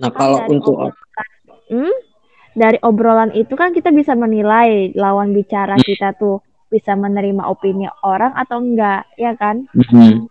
[0.00, 1.28] Nah, kan kalau untuk obrolan,
[1.68, 1.96] hmm,
[2.56, 5.84] dari obrolan itu kan kita bisa menilai lawan bicara hmm.
[5.84, 6.40] kita tuh
[6.72, 9.68] bisa menerima opini orang atau enggak, ya kan?
[9.76, 10.30] Hmm.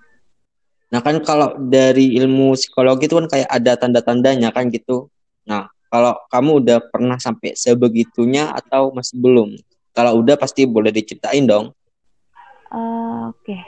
[0.90, 5.14] Nah, kan kalau dari ilmu psikologi itu kan kayak ada tanda-tandanya kan gitu.
[5.46, 9.54] Nah, kalau kamu udah pernah sampai sebegitunya atau masih belum?
[9.94, 11.76] Kalau udah pasti boleh diceritain dong.
[12.74, 13.54] Uh, Oke.
[13.54, 13.62] Okay.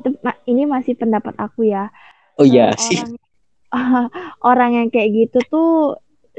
[0.00, 0.08] Itu
[0.48, 1.92] ini masih pendapat aku ya.
[2.38, 3.02] Oh iya sih.
[3.02, 3.27] Orang
[4.50, 5.72] orang yang kayak gitu tuh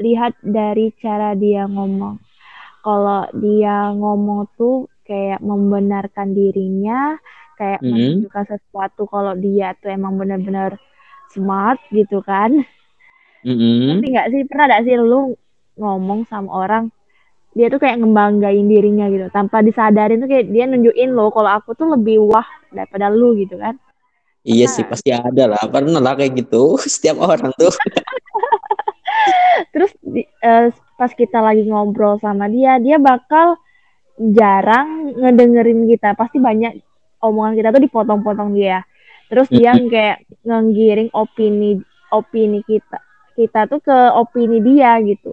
[0.00, 2.18] lihat dari cara dia ngomong.
[2.80, 7.20] Kalau dia ngomong tuh kayak membenarkan dirinya,
[7.60, 7.92] kayak mm -hmm.
[7.92, 10.80] menunjukkan sesuatu kalau dia tuh emang benar-benar
[11.28, 12.64] smart gitu kan.
[13.44, 13.88] Mm -hmm.
[14.00, 15.36] Tapi nggak sih pernah gak sih lu
[15.76, 16.84] ngomong sama orang
[17.50, 21.74] dia tuh kayak ngebanggain dirinya gitu tanpa disadarin tuh kayak dia nunjukin lo kalau aku
[21.74, 23.74] tuh lebih wah daripada lu gitu kan
[24.40, 27.72] Iya sih pasti ada lah, pernah lah kayak gitu setiap orang tuh.
[29.76, 29.92] Terus
[30.40, 33.60] uh, pas kita lagi ngobrol sama dia, dia bakal
[34.16, 36.16] jarang ngedengerin kita.
[36.16, 36.80] Pasti banyak
[37.20, 38.80] omongan kita tuh dipotong-potong dia.
[39.28, 41.78] Terus dia kayak ngegiring opini
[42.10, 42.98] opini kita
[43.40, 45.32] kita tuh ke opini dia gitu.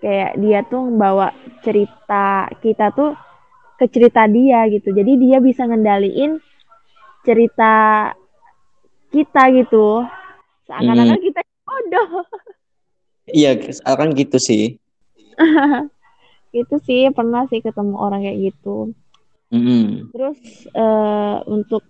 [0.00, 3.12] Kayak dia tuh bawa cerita kita tuh
[3.78, 4.90] ke cerita dia gitu.
[4.90, 6.42] Jadi dia bisa ngendaliin
[7.22, 7.72] cerita
[9.14, 10.02] kita gitu.
[10.66, 11.26] Seakan-akan hmm.
[11.30, 12.10] kita bodoh.
[13.28, 14.76] Iya, akan gitu sih.
[16.56, 18.96] gitu sih, pernah sih ketemu orang kayak gitu.
[19.48, 20.12] Mm.
[20.12, 20.40] Terus
[20.76, 21.84] uh, untuk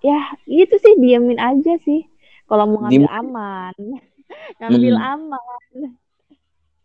[0.00, 2.04] ya gitu sih diamin aja sih.
[2.44, 3.74] Kalau mau ngambil Dim aman,
[4.60, 5.10] ngambil mm.
[5.16, 5.40] aman.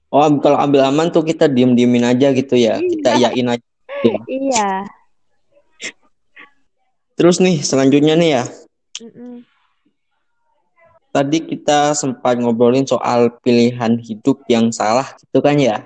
[0.10, 2.82] Oh, kalau ambil aman tuh kita diem diemin aja gitu ya.
[2.82, 2.88] Iya.
[2.90, 3.69] Kita yakin aja
[4.04, 4.20] Iya.
[4.28, 4.72] iya.
[7.20, 8.44] Terus nih selanjutnya nih ya.
[9.04, 9.44] Mm-mm.
[11.10, 15.84] Tadi kita sempat ngobrolin soal pilihan hidup yang salah gitu kan ya.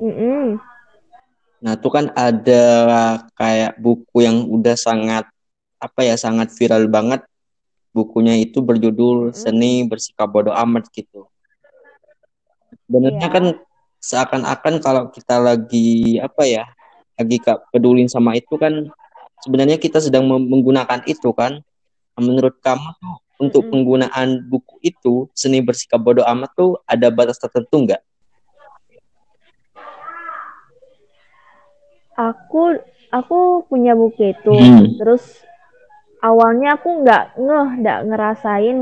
[0.00, 0.56] Mm-mm.
[1.60, 2.64] Nah itu kan ada
[3.36, 5.28] kayak buku yang udah sangat
[5.76, 7.20] apa ya sangat viral banget.
[7.92, 9.36] Bukunya itu berjudul mm.
[9.36, 11.28] Seni Bersikap Bodoh Amat gitu.
[12.88, 13.32] Sebenarnya yeah.
[13.32, 13.44] kan
[14.00, 16.64] seakan-akan kalau kita lagi apa ya
[17.18, 18.88] lagi kak pedulin sama itu kan
[19.42, 21.60] sebenarnya kita sedang menggunakan itu kan.
[22.12, 27.88] Menurut kamu tuh untuk penggunaan buku itu seni bersikap bodoh amat tuh ada batas tertentu
[27.88, 28.02] nggak?
[32.12, 32.76] Aku
[33.08, 35.00] aku punya buku itu, hmm.
[35.00, 35.40] terus
[36.22, 38.78] awalnya aku nggak ngeh, nggak ngerasain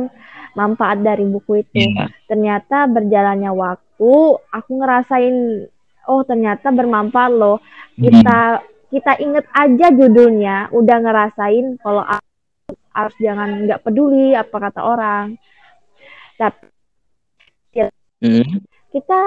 [0.52, 1.72] manfaat dari buku itu.
[1.72, 2.10] Yeah.
[2.28, 4.12] Ternyata berjalannya waktu,
[4.50, 5.66] aku ngerasain,
[6.08, 7.58] oh ternyata bermanfaat loh.
[7.98, 8.88] Kita hmm.
[8.94, 12.06] kita inget aja judulnya, udah ngerasain kalau
[12.90, 15.38] harus jangan nggak peduli apa kata orang
[16.34, 16.66] tapi
[18.24, 18.64] mm.
[18.90, 19.20] kita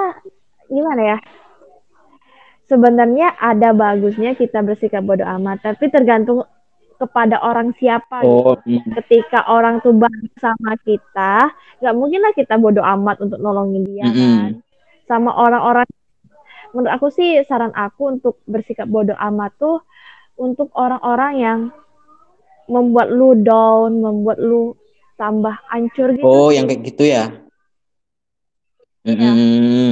[0.68, 1.18] gimana ya
[2.68, 6.44] sebenarnya ada bagusnya kita bersikap bodoh amat tapi tergantung
[6.94, 8.86] kepada orang siapa oh, gitu.
[9.02, 11.50] ketika orang tuh baik sama kita
[11.82, 14.34] nggak mungkin lah kita bodoh amat untuk nolongin dia mm -hmm.
[14.38, 14.52] kan
[15.04, 15.88] sama orang-orang
[16.74, 19.78] menurut aku sih saran aku untuk bersikap bodoh amat tuh
[20.34, 21.60] untuk orang-orang yang
[22.66, 24.74] membuat lu down, membuat lu
[25.14, 26.26] tambah hancur gitu.
[26.26, 27.30] Oh, yang kayak gitu ya?
[29.06, 29.90] Mm -hmm.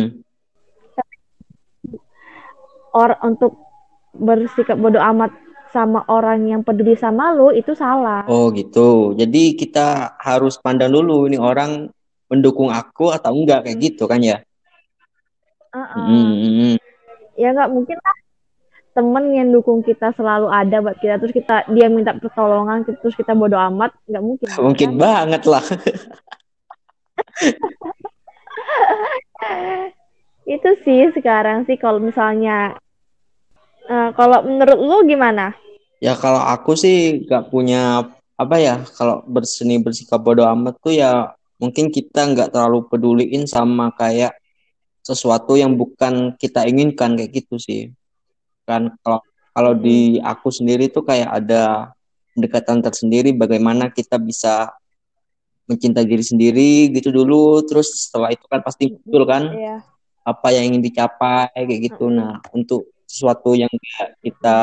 [2.92, 3.57] Or untuk
[4.12, 5.33] bersikap bodoh amat
[5.73, 8.29] sama orang yang peduli sama lu itu salah.
[8.29, 9.16] Oh gitu.
[9.16, 11.88] Jadi kita harus pandang dulu ini orang
[12.29, 14.45] mendukung aku atau enggak kayak gitu kan ya?
[15.72, 16.04] Uh -uh.
[16.06, 16.76] Hmm.
[17.37, 18.16] Ya nggak mungkin lah
[18.92, 23.32] temen yang dukung kita selalu ada buat kita terus kita dia minta pertolongan terus kita
[23.32, 25.00] bodoh amat nggak mungkin mungkin kan?
[25.00, 25.64] banget lah
[30.44, 32.76] itu sih sekarang sih kalau misalnya
[33.88, 35.56] uh, kalau menurut lu gimana
[36.04, 38.04] ya kalau aku sih nggak punya
[38.37, 43.88] apa ya kalau berseni bersikap bodoh amat tuh ya mungkin kita nggak terlalu peduliin sama
[43.96, 44.37] kayak
[45.03, 47.91] sesuatu yang bukan kita inginkan kayak gitu sih
[48.62, 49.21] kan kalau
[49.53, 51.93] kalau di aku sendiri tuh kayak ada
[52.33, 54.73] pendekatan tersendiri bagaimana kita bisa
[55.69, 59.81] mencintai diri sendiri gitu dulu terus setelah itu kan pasti muncul kan yeah.
[60.23, 62.19] apa yang ingin dicapai kayak gitu mm -hmm.
[62.23, 63.69] nah untuk sesuatu yang
[64.25, 64.57] kita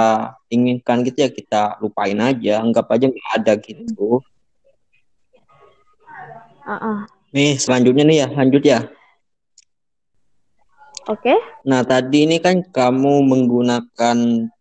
[0.50, 4.26] inginkan gitu ya kita lupain aja anggap aja nggak ada gitu
[6.66, 7.00] uh -uh.
[7.30, 8.80] nih selanjutnya nih ya lanjut ya
[11.10, 11.34] Oke.
[11.34, 11.38] Okay.
[11.66, 14.18] Nah, tadi ini kan kamu menggunakan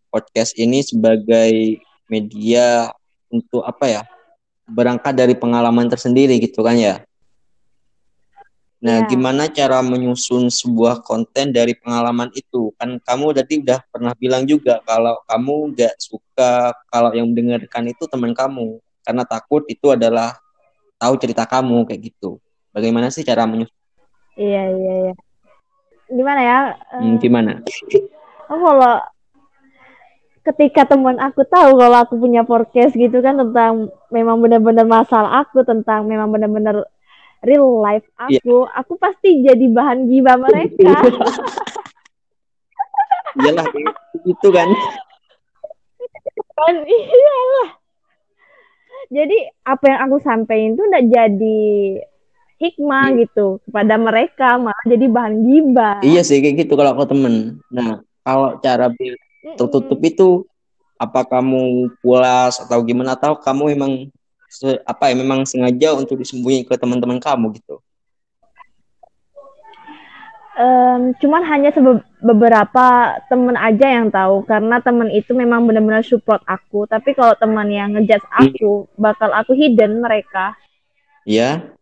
[0.09, 1.77] podcast ini sebagai
[2.09, 2.89] media
[3.29, 4.01] untuk apa ya?
[4.65, 7.05] Berangkat dari pengalaman tersendiri gitu kan ya.
[8.81, 9.09] Nah, yeah.
[9.11, 12.73] gimana cara menyusun sebuah konten dari pengalaman itu?
[12.81, 18.09] Kan kamu tadi udah pernah bilang juga kalau kamu nggak suka kalau yang mendengarkan itu
[18.09, 20.33] teman kamu karena takut itu adalah
[20.97, 22.41] tahu cerita kamu kayak gitu.
[22.73, 23.77] Bagaimana sih cara menyusun?
[24.33, 25.28] Iya, iya, iya
[26.09, 26.59] gimana ya?
[26.97, 27.61] Hmm, gimana?
[28.49, 28.95] Oh, kalau
[30.49, 35.61] ketika teman aku tahu kalau aku punya podcast gitu kan tentang memang benar-benar masalah aku
[35.61, 36.89] tentang memang benar-benar
[37.45, 38.41] real life iya.
[38.41, 38.79] aku, yeah.
[38.79, 40.91] aku pasti jadi bahan gibah mereka.
[43.39, 43.65] Iyalah
[44.25, 44.69] itu kan.
[46.57, 47.69] kan iyalah.
[49.09, 51.61] Jadi apa yang aku sampaikan itu udah jadi
[52.59, 53.25] hikmah iya.
[53.25, 55.97] gitu kepada mereka malah jadi bahan gibah.
[56.03, 57.63] Iya sih kayak gitu kalau aku temen.
[57.71, 58.91] Nah kalau cara
[59.55, 60.43] tertutup itu
[60.99, 64.11] apa kamu pulas atau gimana atau kamu memang
[64.83, 67.79] apa ya memang sengaja untuk disembunyi ke teman-teman kamu gitu?
[70.59, 71.71] Um, cuman hanya
[72.19, 77.71] beberapa temen aja yang tahu karena temen itu memang benar-benar support aku tapi kalau teman
[77.71, 78.43] yang ngejudge hmm.
[78.43, 80.59] aku bakal aku hidden mereka
[81.23, 81.78] Iya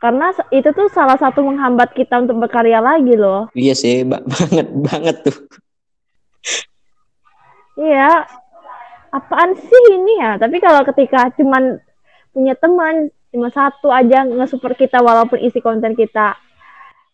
[0.00, 3.52] karena itu tuh salah satu menghambat kita untuk berkarya lagi loh.
[3.52, 4.00] Iya sih,
[4.32, 5.36] banget banget tuh.
[7.76, 8.24] Iya,
[9.12, 10.40] apaan sih ini ya?
[10.40, 11.76] Tapi kalau ketika cuman
[12.32, 16.34] punya teman cuma satu aja nge-super kita walaupun isi konten kita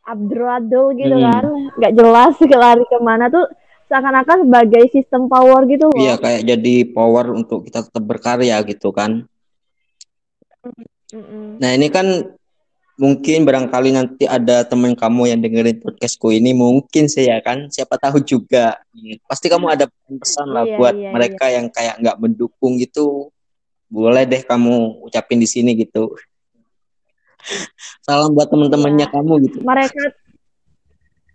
[0.07, 1.27] abdradul gitu hmm.
[1.27, 1.45] kan,
[1.77, 3.51] nggak jelas lari ke mana tuh
[3.91, 5.99] seakan-akan sebagai sistem power gitu loh.
[5.99, 9.27] Iya, kayak jadi power untuk kita tetap berkarya gitu kan.
[11.15, 11.47] Mm -mm.
[11.63, 12.07] Nah ini kan
[12.97, 18.01] mungkin barangkali nanti ada teman kamu yang dengerin podcastku ini mungkin sih ya kan siapa
[18.01, 18.81] tahu juga
[19.29, 21.55] pasti kamu ada pesan lah iya, buat iya, mereka iya.
[21.61, 23.29] yang kayak nggak mendukung gitu
[23.93, 26.17] boleh deh kamu ucapin di sini gitu
[28.01, 29.13] salam buat teman-temannya iya.
[29.13, 30.03] kamu gitu mereka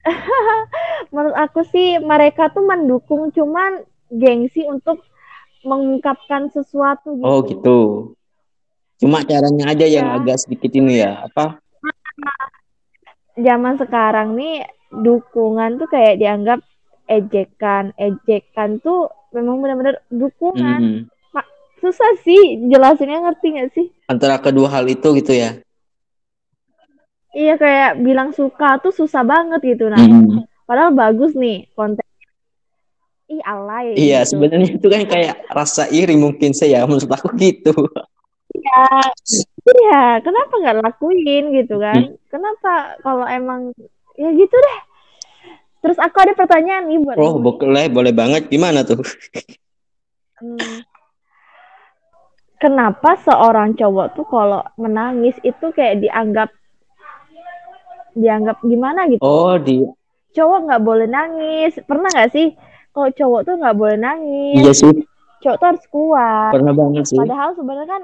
[1.14, 5.06] menurut aku sih mereka tuh mendukung cuman gengsi untuk
[5.62, 7.26] mengungkapkan sesuatu gitu.
[7.30, 7.80] oh gitu
[9.02, 10.16] Cuma caranya aja yang ya.
[10.22, 11.58] agak sedikit ini ya, apa?
[13.50, 16.62] Zaman sekarang nih dukungan tuh kayak dianggap
[17.10, 17.98] ejekan.
[17.98, 21.34] Ejekan tuh memang benar-benar dukungan hmm.
[21.34, 21.48] Mak,
[21.80, 25.60] susah sih jelasinnya ngerti gak sih antara kedua hal itu gitu ya
[27.32, 30.44] iya kayak bilang suka tuh susah banget gitu nah hmm.
[30.68, 32.04] padahal bagus nih konten
[33.32, 34.36] ih alay iya gitu.
[34.36, 37.72] sebenarnya itu kan kayak rasa iri mungkin saya menurut aku gitu
[38.62, 38.86] iya.
[39.62, 42.02] Iya kenapa nggak lakuin gitu kan?
[42.02, 42.18] Hmm.
[42.30, 43.74] kenapa kalau emang
[44.18, 44.78] ya gitu deh.
[45.82, 48.50] Terus aku ada pertanyaan nih buat oh boleh boleh banget.
[48.50, 49.02] Gimana tuh?
[50.42, 50.58] Hmm.
[52.58, 56.50] kenapa seorang cowok tuh kalau menangis itu kayak dianggap
[58.18, 59.22] dianggap gimana gitu?
[59.22, 59.86] Oh di
[60.34, 61.78] cowok nggak boleh nangis.
[61.86, 62.54] Pernah nggak sih
[62.92, 64.62] kalau cowok tuh nggak boleh nangis?
[64.62, 64.94] Iya sih.
[65.42, 66.52] Cowok tuh harus kuat.
[66.54, 67.18] Pernah banget sih.
[67.18, 68.04] Padahal sebenarnya kan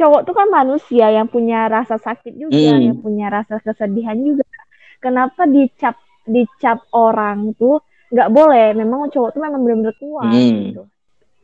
[0.00, 2.80] cowok tuh kan manusia yang punya rasa sakit juga hmm.
[2.80, 4.48] yang punya rasa kesedihan juga.
[4.96, 8.72] Kenapa dicap dicap orang tuh nggak boleh?
[8.72, 10.56] Memang cowok tuh memang benar-benar kuat hmm.
[10.72, 10.82] gitu.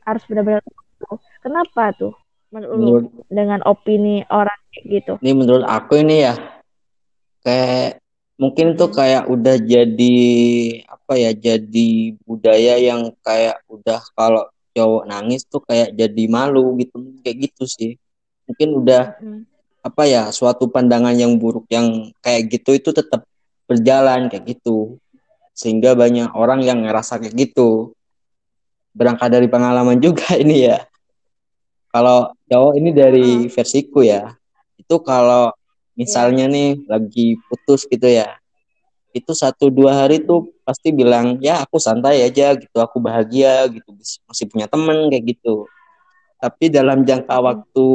[0.08, 0.64] Harus benar-benar
[1.44, 2.16] kenapa tuh?
[2.48, 5.20] Menurut, menurut dengan opini orang gitu?
[5.20, 6.34] Ini menurut aku ini ya
[7.44, 8.00] kayak
[8.40, 10.16] mungkin tuh kayak udah jadi
[10.88, 16.96] apa ya jadi budaya yang kayak udah kalau cowok nangis tuh kayak jadi malu gitu.
[17.20, 17.92] Kayak gitu sih
[18.46, 19.42] mungkin udah hmm.
[19.82, 23.26] apa ya suatu pandangan yang buruk yang kayak gitu itu tetap
[23.66, 24.98] berjalan kayak gitu.
[25.56, 27.92] Sehingga banyak orang yang ngerasa kayak gitu.
[28.96, 30.86] Berangkat dari pengalaman juga ini ya.
[31.90, 34.36] Kalau cowok ini dari versiku ya
[34.86, 35.50] itu kalau
[35.98, 36.54] misalnya yeah.
[36.54, 38.38] nih lagi putus gitu ya
[39.16, 43.96] itu satu dua hari tuh pasti bilang ya aku santai aja gitu aku bahagia gitu
[44.28, 45.64] masih punya temen kayak gitu.
[46.36, 47.88] Tapi dalam jangka waktu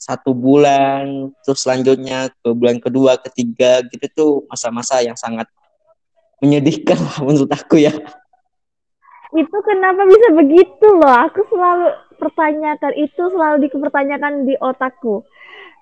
[0.00, 5.44] satu bulan terus selanjutnya ke bulan kedua ketiga gitu tuh masa-masa yang sangat
[6.40, 7.92] menyedihkan lah menurut aku ya.
[9.30, 11.14] Itu kenapa bisa begitu loh?
[11.28, 15.22] Aku selalu pertanyakan itu selalu dipertanyakan di otakku.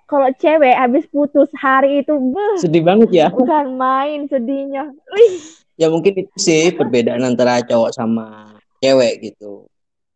[0.08, 3.28] Kalau cewek habis putus hari itu beuh, sedih banget ya.
[3.28, 4.88] bukan main sedihnya.
[5.14, 5.36] Wih.
[5.78, 9.68] ya mungkin itu sih perbedaan antara cowok sama cewek gitu.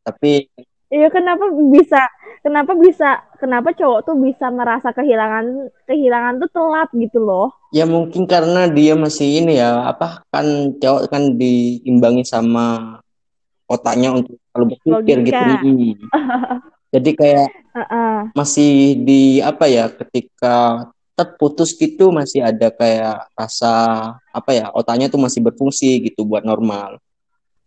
[0.03, 0.49] Tapi
[0.92, 2.00] iya kenapa bisa
[2.44, 7.48] kenapa bisa kenapa cowok tuh bisa merasa kehilangan kehilangan tuh telat gitu loh?
[7.72, 13.00] Ya mungkin karena dia masih ini ya apa kan cowok kan diimbangi sama
[13.64, 15.40] otaknya untuk selalu berpikir gitu.
[16.92, 18.37] Jadi kayak uh-uh.
[18.37, 23.72] masih di apa ya ketika terputus gitu masih ada kayak rasa
[24.28, 27.00] apa ya otaknya tuh masih berfungsi gitu buat normal.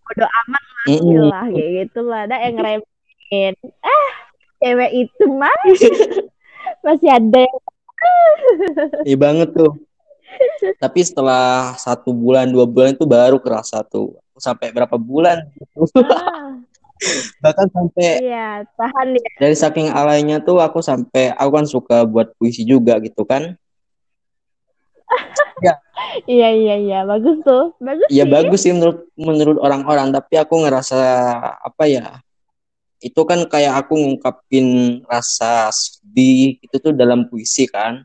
[0.05, 1.25] Bodo amat lah mm-hmm.
[1.33, 2.29] lah kayak gitu lah.
[2.29, 2.94] Ada yang remehin
[3.81, 4.09] ah
[4.61, 5.53] cewek itu mah
[6.85, 7.45] masih ada.
[7.45, 9.73] Yang iya banget tuh.
[10.77, 14.19] Tapi setelah satu bulan dua bulan itu baru kerasa tuh.
[14.35, 15.47] Sampai berapa bulan?
[16.05, 16.59] Ah.
[17.43, 19.29] Bahkan sampai iya tahan ya.
[19.35, 23.55] dari saking alainya tuh aku sampai aku kan suka buat puisi juga gitu kan.
[25.63, 25.79] Ya.
[26.27, 26.99] Iya iya iya.
[27.07, 27.71] Bagus tuh.
[27.79, 30.11] Bagus ya bagus sih menurut menurut orang-orang.
[30.11, 30.99] Tapi aku ngerasa
[31.63, 32.19] apa ya
[33.05, 38.01] itu kan kayak aku ngungkapin rasa sedih itu tuh dalam puisi kan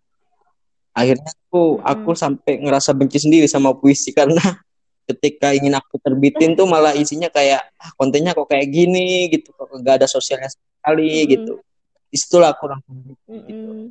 [0.92, 1.88] akhirnya tuh hmm.
[1.88, 4.60] aku sampai ngerasa benci sendiri sama puisi karena
[5.08, 9.72] ketika ingin aku terbitin tuh malah isinya kayak ah, kontennya kok kayak gini gitu kok
[9.80, 11.32] gak ada sosialnya sekali mm -hmm.
[11.34, 11.54] gitu
[12.10, 13.24] di situlah aku langsung gitu.
[13.26, 13.90] -hmm.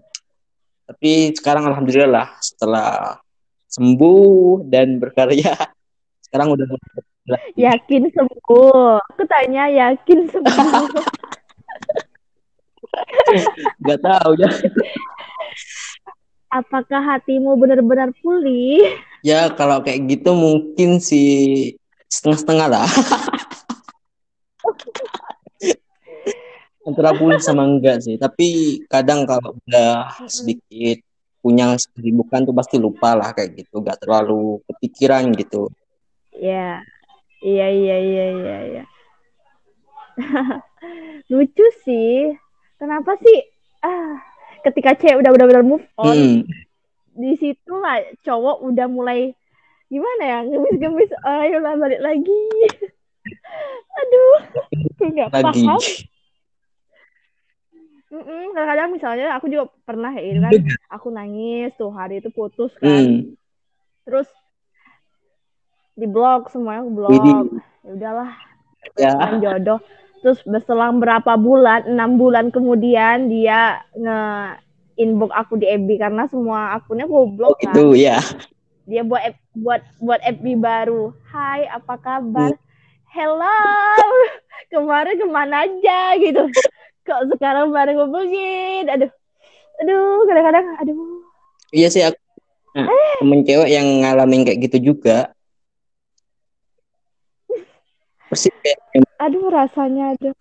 [0.88, 3.20] tapi sekarang alhamdulillah lah setelah
[3.68, 5.58] sembuh dan berkarya
[6.30, 6.66] sekarang udah
[7.58, 10.90] yakin sembuh aku tanya yakin sembuh
[13.86, 14.50] nggak tahu ya
[16.50, 18.82] apakah hatimu benar-benar pulih
[19.20, 21.76] Ya kalau kayak gitu mungkin sih
[22.08, 22.88] setengah-setengah lah.
[26.88, 28.16] Antara pulih sama enggak sih.
[28.16, 31.04] Tapi kadang kalau udah sedikit
[31.44, 33.84] punya kesibukan tuh pasti lupa lah kayak gitu.
[33.84, 35.68] Gak terlalu kepikiran gitu.
[36.32, 36.80] Iya.
[37.40, 38.84] Iya, iya, iya, iya, iya.
[41.32, 42.36] Lucu sih.
[42.76, 43.40] Kenapa sih?
[43.80, 44.20] Ah,
[44.68, 46.68] ketika cewek udah benar-benar move on, hmm
[47.20, 49.36] di situ lah cowok udah mulai
[49.92, 52.44] gimana ya ngemis-ngemis ayolah balik lagi
[54.00, 54.40] aduh
[55.04, 55.82] nggak paham
[58.10, 60.54] Mm-mm, kadang-kadang misalnya aku juga pernah ya kan
[60.90, 63.38] aku nangis tuh hari itu putus kan mm.
[64.08, 64.26] terus
[66.00, 68.32] di blog semuanya aku blog ya udahlah
[68.96, 69.12] ya.
[69.44, 69.80] jodoh
[70.24, 74.20] terus berselang berapa bulan enam bulan kemudian dia nge
[75.00, 77.72] inbox aku di FB karena semua akunnya aku blok oh, kan.
[77.72, 78.20] Itu ya.
[78.84, 79.22] Dia buat
[79.56, 81.16] buat buat FB baru.
[81.32, 82.52] Hai, apa kabar?
[82.52, 82.68] Hmm.
[83.10, 83.58] hello
[84.74, 86.46] kemarin ke mana aja gitu
[87.02, 89.10] kok sekarang baru ngomongin aduh
[89.82, 91.26] aduh kadang-kadang aduh
[91.74, 92.22] iya sih aku
[92.78, 92.86] eh.
[93.18, 95.34] temen cewek yang ngalamin kayak gitu juga
[98.30, 98.80] persis kayak
[99.18, 100.38] aduh rasanya aduh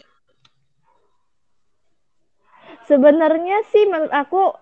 [2.88, 4.54] sebenarnya sih menurut aku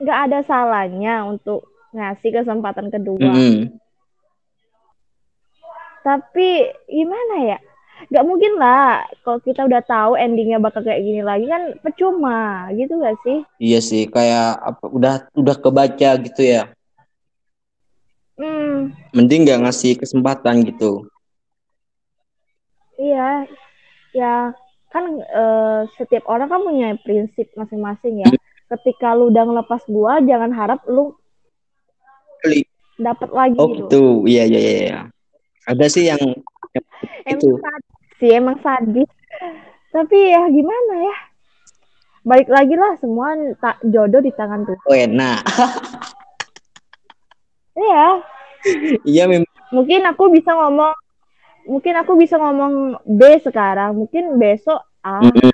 [0.00, 3.30] nggak ada salahnya untuk ngasih kesempatan kedua.
[3.30, 3.78] Mm.
[6.02, 6.48] Tapi
[6.90, 7.58] gimana ya?
[8.10, 13.00] Gak mungkin lah kalau kita udah tahu endingnya bakal kayak gini lagi kan percuma gitu
[13.00, 13.38] gak sih?
[13.62, 16.68] Iya sih kayak apa udah udah kebaca gitu ya.
[18.34, 18.90] Hmm.
[19.14, 21.06] Mending nggak ngasih kesempatan gitu.
[22.94, 23.50] Iya,
[24.14, 24.34] ya
[24.94, 28.30] kan uh, setiap orang kan punya prinsip masing-masing ya.
[28.70, 31.14] Ketika lu udah ngelepas gua, jangan harap lu
[32.94, 34.22] dapat lagi oh, gitu.
[34.24, 35.00] Iya, iya, iya, iya.
[35.66, 36.20] Ada sih yang,
[37.26, 37.48] itu.
[37.58, 39.10] Sadis sih, emang sadis.
[39.90, 41.16] Tapi ya gimana ya?
[42.24, 44.78] Balik lagi lah semua tak jodoh di tangan tuh.
[44.88, 45.44] Oh, enak.
[47.74, 48.06] Iya.
[49.04, 49.50] Iya memang.
[49.74, 50.94] Mungkin aku bisa ngomong
[51.68, 55.20] mungkin aku bisa ngomong B sekarang, mungkin besok A.
[55.24, 55.50] Mm -hmm.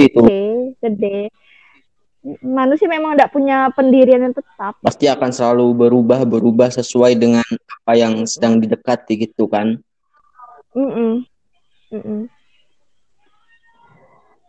[0.00, 0.20] Itu.
[0.24, 0.28] C,
[0.80, 1.28] gede
[2.44, 4.76] manusia memang tidak punya pendirian yang tetap.
[4.84, 7.46] Pasti akan selalu berubah berubah sesuai dengan
[7.80, 9.80] apa yang sedang didekati gitu kan.
[10.76, 11.12] Mm -mm.
[11.90, 12.20] Mm -mm.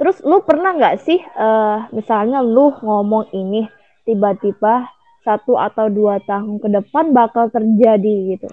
[0.01, 3.69] Terus lu pernah nggak sih, uh, misalnya lu ngomong ini
[4.03, 4.89] tiba-tiba
[5.21, 8.49] satu atau dua tahun ke depan bakal terjadi gitu?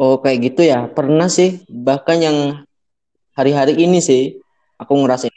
[0.00, 1.60] Oh kayak gitu ya, pernah sih.
[1.68, 2.38] Bahkan yang
[3.36, 4.40] hari-hari ini sih
[4.80, 5.32] aku ngerasain.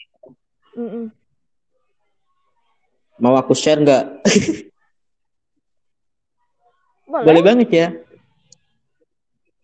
[0.80, 1.06] Mm -mm
[3.22, 4.04] Mau aku share nggak?
[7.08, 7.26] Boleh.
[7.30, 7.88] Boleh banget ya.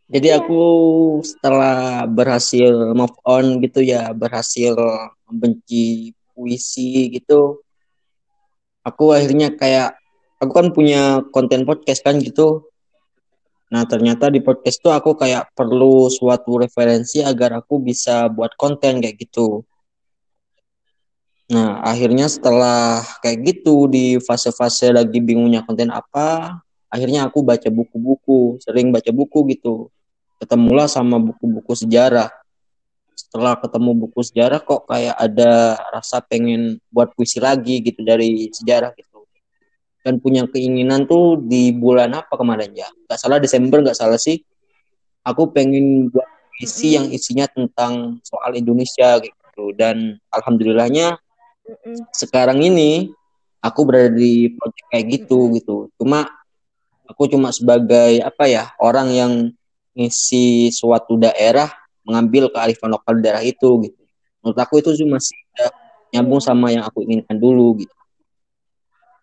[0.10, 0.42] Jadi iya.
[0.42, 0.62] aku
[1.22, 4.74] setelah berhasil move on gitu ya, berhasil
[5.30, 7.62] membenci puisi gitu,
[8.82, 10.00] aku akhirnya kayak
[10.42, 12.69] aku kan punya konten podcast kan gitu.
[13.70, 18.98] Nah ternyata di podcast tuh aku kayak perlu suatu referensi agar aku bisa buat konten
[19.02, 19.62] kayak gitu.
[21.50, 26.62] Nah, akhirnya setelah kayak gitu di fase-fase lagi bingungnya konten apa,
[26.94, 29.90] akhirnya aku baca buku-buku, sering baca buku gitu.
[30.38, 32.30] Ketemulah sama buku-buku sejarah.
[33.18, 38.94] Setelah ketemu buku sejarah kok kayak ada rasa pengen buat puisi lagi gitu dari sejarah
[38.94, 39.09] gitu.
[40.00, 42.88] Dan punya keinginan tuh di bulan apa kemarin ya?
[43.08, 44.40] Gak salah Desember gak salah sih.
[45.28, 46.26] Aku pengen buat
[46.56, 49.76] puisi yang isinya tentang soal Indonesia gitu.
[49.76, 51.20] Dan alhamdulillahnya
[52.16, 53.12] sekarang ini
[53.60, 55.76] aku berada di project kayak gitu mm gitu.
[56.00, 56.32] Cuma
[57.04, 59.34] aku cuma sebagai apa ya orang yang
[60.00, 61.68] ngisi suatu daerah
[62.08, 64.02] mengambil kearifan lokal daerah itu gitu.
[64.40, 65.36] Menurut aku itu cuma masih
[66.16, 67.99] nyambung sama yang aku inginkan dulu gitu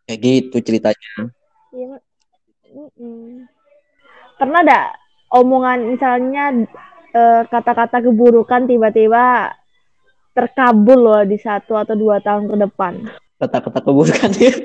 [0.07, 1.35] kayak gitu ceritanya
[1.75, 1.99] ya.
[4.39, 4.95] pernah ada
[5.35, 6.45] omongan misalnya
[7.11, 9.51] eh, kata-kata keburukan tiba-tiba
[10.37, 13.09] terkabul loh di satu atau dua tahun ke depan.
[13.41, 14.53] Kata-kata keburukan ya.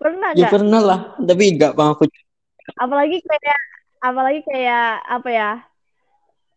[0.00, 0.40] pernah gak?
[0.40, 2.08] Ya pernah lah, tapi enggak bang aku.
[2.80, 3.60] Apalagi kayak
[4.00, 5.52] apalagi kayak apa ya?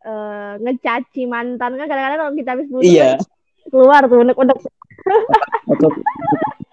[0.07, 3.19] Uh, ngecaci mantan kan kadang-kadang kalau kita habis putus iya.
[3.19, 3.27] kan
[3.67, 4.55] keluar tuh unek-unek
[5.75, 5.89] atau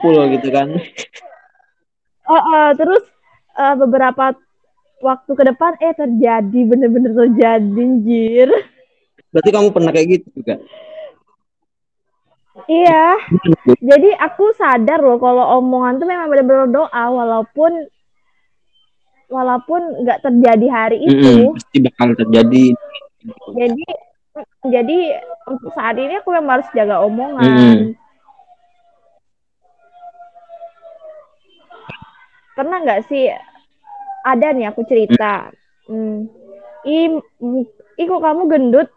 [0.03, 0.69] full gitu kan
[2.29, 3.05] uh, uh, terus
[3.59, 4.37] uh, beberapa
[5.03, 8.49] waktu ke depan eh terjadi bener-bener terjadi anjir
[9.35, 10.63] Berarti kamu pernah kayak gitu juga?
[12.71, 13.19] Iya.
[13.83, 17.91] Jadi aku sadar loh kalau omongan tuh memang benar-benar doa walaupun
[19.27, 21.19] walaupun nggak terjadi hari itu.
[21.19, 22.65] Mm -hmm, pasti bakal terjadi.
[23.59, 23.87] Jadi
[24.71, 24.99] jadi
[25.51, 27.43] untuk saat ini aku memang harus jaga omongan.
[27.43, 27.81] Mm.
[32.55, 33.31] Pernah nggak sih
[34.25, 35.51] ada nih aku cerita.
[35.91, 36.31] Hmm.
[36.87, 37.19] Ih,
[37.99, 38.89] ih kok kamu gendut?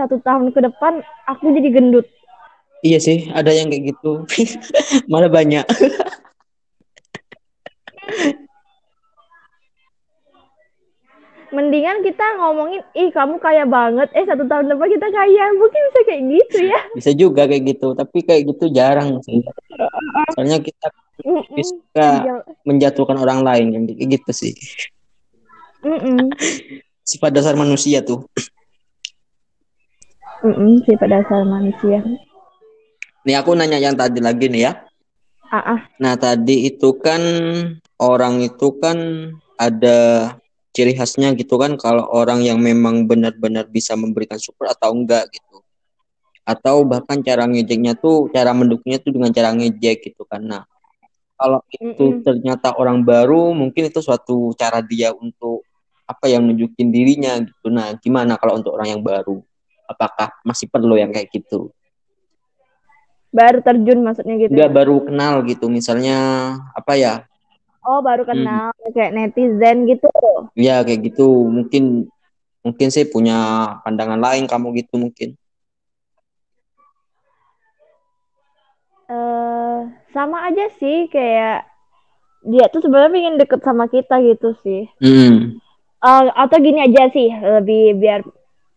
[0.00, 2.06] satu tahun ke depan aku jadi gendut.
[2.80, 4.24] Iya sih, ada yang kayak gitu.
[5.12, 5.64] Malah banyak.
[11.70, 15.54] Mendingan kita ngomongin, ih kamu kaya banget, eh satu tahun depan kita kaya.
[15.54, 16.80] Mungkin bisa kayak gitu ya.
[16.98, 19.38] Bisa juga kayak gitu, tapi kayak gitu jarang sih.
[20.34, 20.90] Soalnya kita
[21.54, 22.06] bisa
[22.66, 24.52] menjatuhkan orang lain, yang kayak gitu sih.
[27.06, 28.26] Sifat dasar manusia tuh.
[30.42, 32.02] Mm -mm, sifat dasar manusia.
[33.22, 34.72] Nih aku nanya yang tadi lagi nih ya.
[35.54, 35.80] Ah, ah.
[36.02, 37.22] Nah tadi itu kan
[38.02, 38.98] orang itu kan
[39.54, 40.34] ada
[40.70, 45.62] ciri khasnya gitu kan kalau orang yang memang benar-benar bisa memberikan support atau enggak gitu.
[46.46, 50.42] Atau bahkan cara ngejeknya tuh cara mendukungnya tuh dengan cara ngejek gitu kan.
[50.42, 50.62] Nah
[51.40, 52.24] kalau itu mm -mm.
[52.24, 55.64] ternyata orang baru mungkin itu suatu cara dia untuk
[56.06, 57.70] apa yang nunjukin dirinya gitu.
[57.70, 59.42] Nah gimana kalau untuk orang yang baru?
[59.90, 61.70] Apakah masih perlu yang kayak gitu?
[63.30, 64.74] Baru terjun maksudnya gitu Enggak ya?
[64.74, 65.66] baru kenal gitu.
[65.70, 66.18] Misalnya
[66.74, 67.14] apa ya
[67.80, 68.30] Oh, baru hmm.
[68.30, 68.92] kenal hmm.
[68.92, 70.10] kayak netizen gitu.
[70.52, 71.48] Iya, kayak gitu.
[71.48, 72.08] Mungkin
[72.60, 75.32] mungkin sih punya pandangan lain kamu gitu mungkin.
[79.10, 81.66] Uh, sama aja sih kayak
[82.46, 84.86] dia tuh sebenarnya pengen deket sama kita gitu sih.
[85.00, 85.56] Hmm.
[86.00, 88.20] Uh, atau gini aja sih lebih biar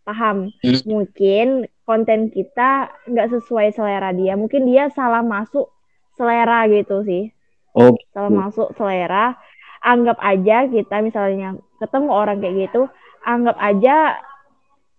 [0.08, 0.48] paham.
[0.64, 0.80] Hmm.
[0.88, 4.32] Mungkin konten kita nggak sesuai selera dia.
[4.36, 5.68] Mungkin dia salah masuk
[6.16, 7.33] selera gitu sih.
[7.74, 7.94] Oh.
[8.14, 9.34] Kalau masuk selera,
[9.82, 12.86] anggap aja kita misalnya ketemu orang kayak gitu,
[13.26, 14.18] anggap aja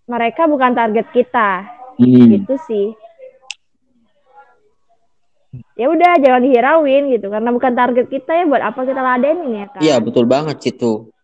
[0.06, 1.66] mereka bukan target kita.
[1.96, 2.28] Hmm.
[2.36, 2.88] Gitu sih.
[5.80, 9.66] Ya udah jangan dihirauin gitu karena bukan target kita ya buat apa kita ladenin ya
[9.72, 9.80] kan.
[9.80, 11.16] Iya, betul banget situ.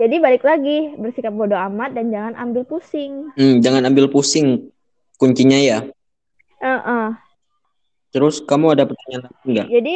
[0.00, 3.30] Jadi balik lagi bersikap bodoh amat dan jangan ambil pusing.
[3.36, 4.72] Hmm, jangan ambil pusing
[5.20, 5.78] kuncinya ya.
[6.58, 7.06] Uh -uh.
[8.10, 9.66] Terus kamu ada pertanyaan lagi enggak?
[9.70, 9.94] Jadi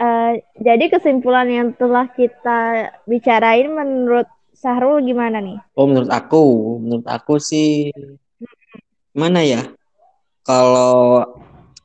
[0.00, 4.24] Uh, jadi kesimpulan yang telah kita bicarain menurut
[4.56, 5.60] Sahrul gimana nih?
[5.76, 6.44] Oh menurut aku,
[6.80, 7.92] menurut aku sih
[9.12, 9.68] mana ya?
[10.40, 11.24] Kalau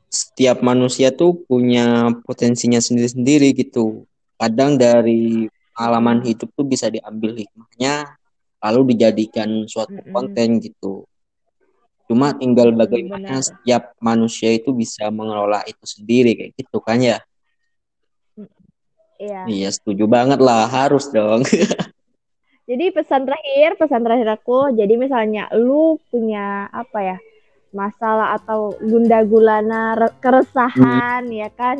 [0.08, 4.08] setiap manusia tuh punya potensinya sendiri-sendiri gitu.
[4.40, 8.16] Kadang dari pengalaman hidup tuh bisa diambil hikmahnya,
[8.64, 10.12] lalu dijadikan suatu mm -hmm.
[10.16, 11.04] konten gitu.
[12.08, 13.44] Cuma tinggal bagaimana Benar.
[13.44, 17.20] setiap manusia itu bisa mengelola itu sendiri kayak gitu kan ya.
[19.16, 19.48] Iya.
[19.48, 21.42] Iya, setuju banget lah, harus dong.
[22.70, 27.18] jadi pesan terakhir, pesan terakhir aku, jadi misalnya lu punya apa ya?
[27.76, 29.92] masalah atau gunda gulana
[30.24, 31.36] keresahan hmm.
[31.36, 31.76] ya kan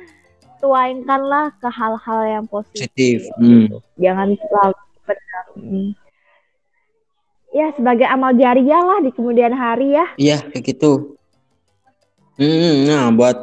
[0.60, 3.18] tuainkanlah ke hal-hal yang positif, positif.
[3.38, 3.78] Hmm.
[3.94, 5.90] jangan selalu benar hmm.
[7.54, 11.14] ya sebagai amal jariah lah di kemudian hari ya iya kayak gitu
[12.42, 13.38] hmm, nah buat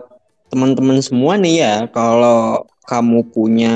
[0.51, 3.75] teman-teman semua nih ya kalau kamu punya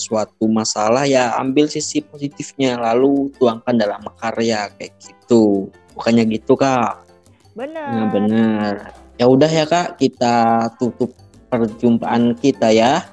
[0.00, 5.68] suatu masalah ya ambil sisi positifnya lalu tuangkan dalam karya kayak gitu.
[5.92, 7.04] Bukannya gitu kak?
[7.52, 7.88] Benar.
[7.92, 8.74] Nah, benar.
[9.20, 11.12] Ya udah ya kak kita tutup
[11.52, 13.04] perjumpaan kita ya.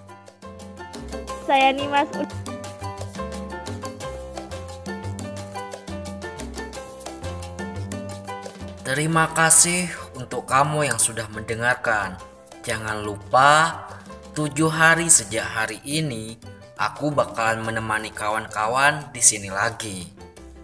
[1.44, 2.08] Saya nih mas
[8.84, 12.20] Terima kasih untuk kamu yang sudah mendengarkan.
[12.68, 13.80] Jangan lupa
[14.34, 16.42] Tujuh hari sejak hari ini,
[16.74, 20.10] aku bakalan menemani kawan-kawan di sini lagi.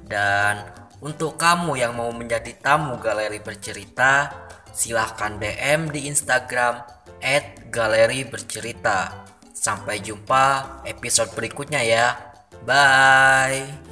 [0.10, 0.66] Dan
[1.06, 4.34] untuk kamu yang mau menjadi tamu galeri bercerita,
[4.74, 6.82] silahkan DM di Instagram
[7.70, 9.30] @galeri bercerita.
[9.54, 12.18] Sampai jumpa episode berikutnya ya.
[12.66, 13.89] Bye.